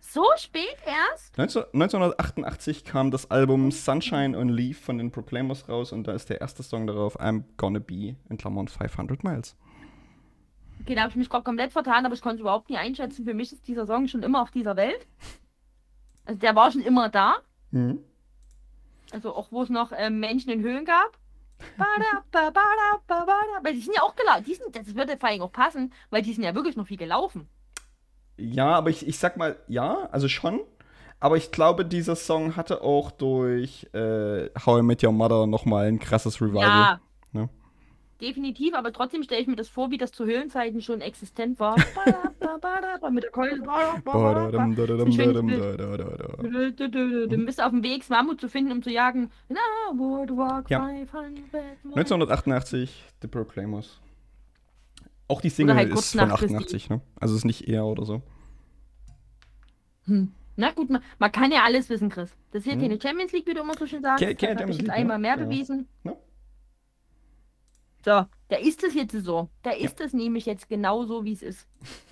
[0.00, 1.36] So spät erst?
[1.36, 6.30] 19, 1988 kam das Album Sunshine on Leaf von den Proclaimers raus und da ist
[6.30, 9.56] der erste Song darauf I'm Gonna Be in Klammern 500 Miles.
[10.80, 13.24] Okay, da habe ich mich gerade komplett vertan, aber ich konnte es überhaupt nie einschätzen.
[13.24, 15.06] Für mich ist dieser Song schon immer auf dieser Welt.
[16.24, 17.36] Also der war schon immer da.
[17.72, 17.98] Mhm.
[19.12, 21.18] Also auch wo es noch ähm, Menschen in Höhlen gab.
[21.76, 23.64] Bada, ba, bada, ba, bada.
[23.64, 24.44] Weil die sind ja auch gelaufen.
[24.46, 26.96] Die sind, das würde vor allem auch passen, weil die sind ja wirklich noch viel
[26.96, 27.48] gelaufen.
[28.36, 30.60] Ja, aber ich, ich sag mal, ja, also schon.
[31.20, 35.88] Aber ich glaube, dieser Song hatte auch durch äh, How I Met Your Mother nochmal
[35.88, 36.62] ein krasses Revival.
[36.62, 37.00] Ja.
[38.20, 41.76] Definitiv, aber trotzdem stelle ich mir das vor, wie das zu Höhlenzeiten schon existent war.
[43.12, 43.62] Mit der Keule.
[47.28, 49.30] Du bist auf dem Weg, Mammut zu finden, um zu jagen.
[49.48, 49.56] Ja.
[50.26, 51.96] 500 Miles.
[51.96, 54.00] 1988, The Proclaimers.
[55.28, 56.56] Auch die Single halt ist von nach Christi.
[56.56, 57.00] 88, ne?
[57.20, 58.22] Also ist nicht eher oder so.
[60.06, 60.32] Hm.
[60.56, 62.30] Na gut, man, man kann ja alles wissen, Chris.
[62.50, 62.80] Das ist hier Hm.
[62.80, 64.24] keine Champions League, wie du immer so schön sagst.
[64.24, 65.44] Ke- das habe Champions ich jetzt League, einmal mehr Ja.
[65.44, 65.86] bewiesen.
[66.04, 66.16] Ja.
[68.08, 69.50] So, da ist es jetzt so.
[69.62, 71.68] Da ist es nämlich jetzt genau so, wie es ist.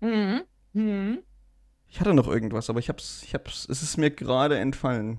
[0.00, 0.42] Mhm.
[0.74, 1.18] Mhm.
[1.88, 5.16] Ich hatte noch irgendwas, aber ich hab's, ich hab's, es ist mir gerade entfallen.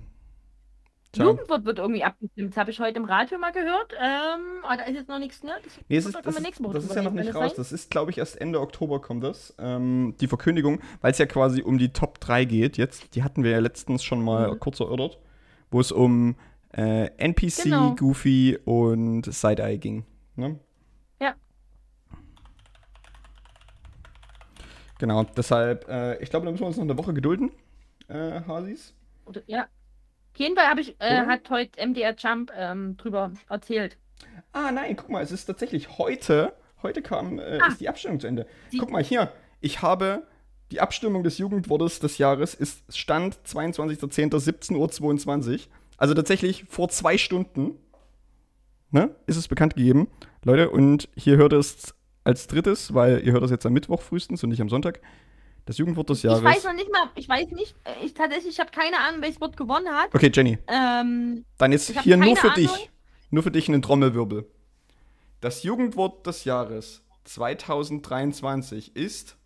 [1.16, 2.50] Jugendwort wird irgendwie abgestimmt.
[2.52, 3.94] Das habe ich heute im Radio mal gehört.
[4.00, 5.50] Ähm, aber da ist jetzt noch nichts, ne?
[5.64, 7.54] Das, Nee, ist, das, ist, das ist ja noch nicht raus.
[7.54, 9.52] das Das ist, glaube ich, erst Ende Oktober kommt das.
[9.58, 13.16] Ähm, die Verkündigung, weil es ja quasi um die Top 3 geht jetzt.
[13.16, 14.60] Die hatten wir ja letztens schon mal Mhm.
[14.60, 15.18] kurz erörtert.
[15.72, 16.36] Wo es um
[16.76, 17.94] äh, NPC, Genau.
[17.94, 20.04] Goofy und Side-Eye ging.
[20.36, 20.58] Ne?
[21.20, 21.34] Ja.
[24.98, 27.50] Genau, deshalb, äh, ich glaube, da müssen wir uns noch eine Woche gedulden,
[28.08, 28.94] äh, Hasis.
[29.46, 29.62] Ja.
[29.62, 33.96] Auf jeden Fall ich, äh, hat heute MDR Jump ähm, drüber erzählt.
[34.52, 36.52] Ah, nein, guck mal, es ist tatsächlich heute,
[36.82, 37.68] heute kam, äh, Ah.
[37.68, 38.46] ist die Abstimmung zu Ende.
[38.78, 40.26] Guck mal hier, ich habe
[40.70, 45.60] die Abstimmung des Jugendwortes des Jahres ist Stand 22.10.17.22 Uhr.
[45.96, 47.78] Also tatsächlich vor zwei Stunden,
[48.90, 50.08] ne, ist es bekannt gegeben.
[50.44, 51.94] Leute, und hier hört es
[52.24, 55.00] als drittes, weil ihr hört es jetzt am Mittwoch frühestens und nicht am Sonntag,
[55.64, 56.40] das Jugendwort des Jahres.
[56.40, 57.74] Ich weiß noch nicht mal, ich weiß nicht,
[58.04, 60.14] ich tatsächlich, ich habe keine Ahnung, welches Wort gewonnen hat.
[60.14, 62.54] okay, Jenny, Ähm, dann jetzt hier nur für Ahnung.
[62.56, 62.90] dich,
[63.30, 64.46] nur für dich einen Trommelwirbel.
[65.40, 69.36] Das Jugendwort des Jahres 2023 ist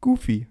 [0.00, 0.46] Goofy.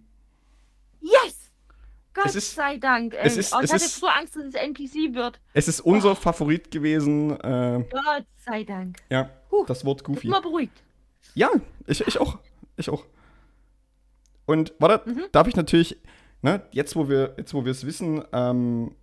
[2.26, 3.14] Es ist, sei Dank.
[3.18, 5.40] es ist- oh, ich es hatte ist- so Angst, dass es NPC wird.
[5.54, 7.32] es ist unser Favorit gewesen.
[7.40, 8.98] Äh, Gott sei Dank.
[9.10, 9.64] ja, Huh.
[9.68, 10.28] das Wort Goofy.
[10.28, 10.82] Immer beruhigt.
[11.36, 11.50] Ja,
[11.88, 12.38] ich, ich auch.
[12.78, 13.04] Ich auch.
[14.46, 15.24] Und warte, Mhm.
[15.32, 15.98] darf ich natürlich,
[16.42, 18.96] ne, jetzt wo wir jetzt wo wir es wissen, ähm,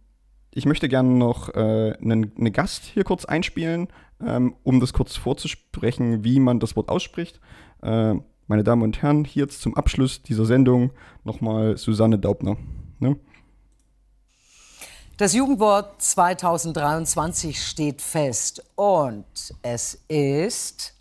[0.51, 3.89] ich möchte gerne noch äh, einen, einen Gast hier kurz einspielen,
[4.25, 7.41] ähm, um das kurz vorzusprechen, wie man das Wort ausspricht.
[7.83, 8.15] Äh,
[8.49, 10.93] meine Damen und Herren, hier jetzt zum Abschluss dieser Sendung
[11.25, 12.57] nochmal Susanne Daubner.
[12.99, 13.19] Ne?
[15.17, 19.25] Das Jugendwort 2023 steht fest und
[19.63, 20.97] es ist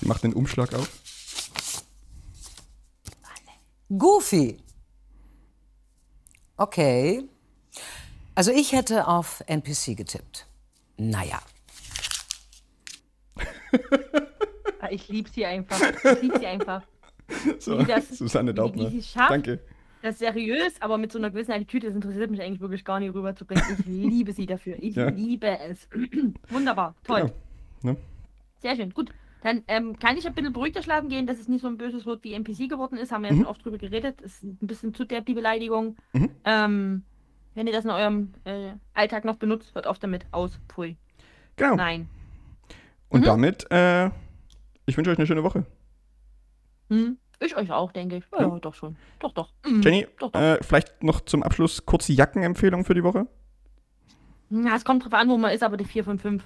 [0.00, 0.88] Sie macht den Umschlag auf.
[3.96, 4.58] Goofy.
[6.56, 7.28] Okay.
[8.34, 10.46] Also ich hätte auf NPC getippt.
[10.96, 11.40] Naja.
[14.80, 15.80] Ah, Ich liebe sie einfach.
[15.80, 16.82] Ich liebe sie einfach.
[17.58, 18.90] So, das- Susanne Daubner.
[19.02, 19.30] schafft.
[19.30, 19.60] Danke.
[20.00, 23.00] Das ist seriös, aber mit so einer gewissen Attitüde, das interessiert mich eigentlich wirklich gar
[23.00, 23.64] nicht rüberzubringen.
[23.78, 24.76] Ich liebe sie dafür.
[24.80, 25.08] Ich Ja.
[25.08, 25.88] liebe es.
[26.50, 26.94] Wunderbar.
[27.04, 27.32] Toll.
[27.82, 27.96] Ja, ne?
[28.60, 28.90] Sehr schön.
[28.94, 29.10] Gut.
[29.42, 32.06] Dann ähm, kann ich ein bisschen beruhigter schlafen gehen, dass es nicht so ein böses
[32.06, 33.12] Wort wie NPC geworden ist.
[33.12, 33.40] Haben wir ja Mhm.
[33.40, 34.20] schon oft drüber geredet.
[34.20, 35.96] Ist ein bisschen zu derb, die Beleidigung.
[36.12, 36.30] Mhm.
[36.44, 37.02] Ähm,
[37.54, 40.26] wenn ihr das in eurem äh, Alltag noch benutzt, hört auf damit.
[40.32, 40.60] Aus.
[40.68, 40.96] Pfui.
[41.56, 41.74] Genau.
[41.76, 42.08] Nein.
[43.08, 43.24] Und Mhm.
[43.24, 44.10] damit, äh,
[44.86, 45.64] ich wünsche euch eine schöne Woche.
[46.88, 47.18] Hm?
[47.40, 48.24] Ich euch auch, denke ich.
[48.32, 48.58] Ja, Ja.
[48.58, 48.96] doch schon.
[49.20, 49.50] Doch, doch.
[49.64, 49.82] Mhm.
[49.82, 50.40] Jenny, Doch, doch.
[50.40, 53.26] äh, vielleicht noch zum Abschluss kurze Jackenempfehlung für die Woche?
[54.50, 56.42] Na, es kommt drauf an, wo man ist, aber die 4 von 5.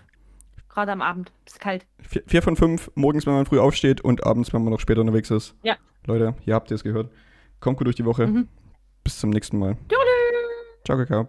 [0.68, 1.32] Gerade am Abend.
[1.46, 1.86] Ist kalt.
[2.00, 5.02] Vier, vier von fünf, morgens, wenn man früh aufsteht und abends, wenn man noch später
[5.02, 5.54] unterwegs ist.
[5.62, 5.76] Ja.
[6.06, 7.10] Leute, hier habt ihr es gehört.
[7.60, 8.26] Kommt gut durch die Woche.
[8.26, 8.48] Mhm.
[9.04, 9.76] Bis zum nächsten Mal.
[9.88, 9.98] Tschüss.
[10.84, 11.28] Ciao, Kakao.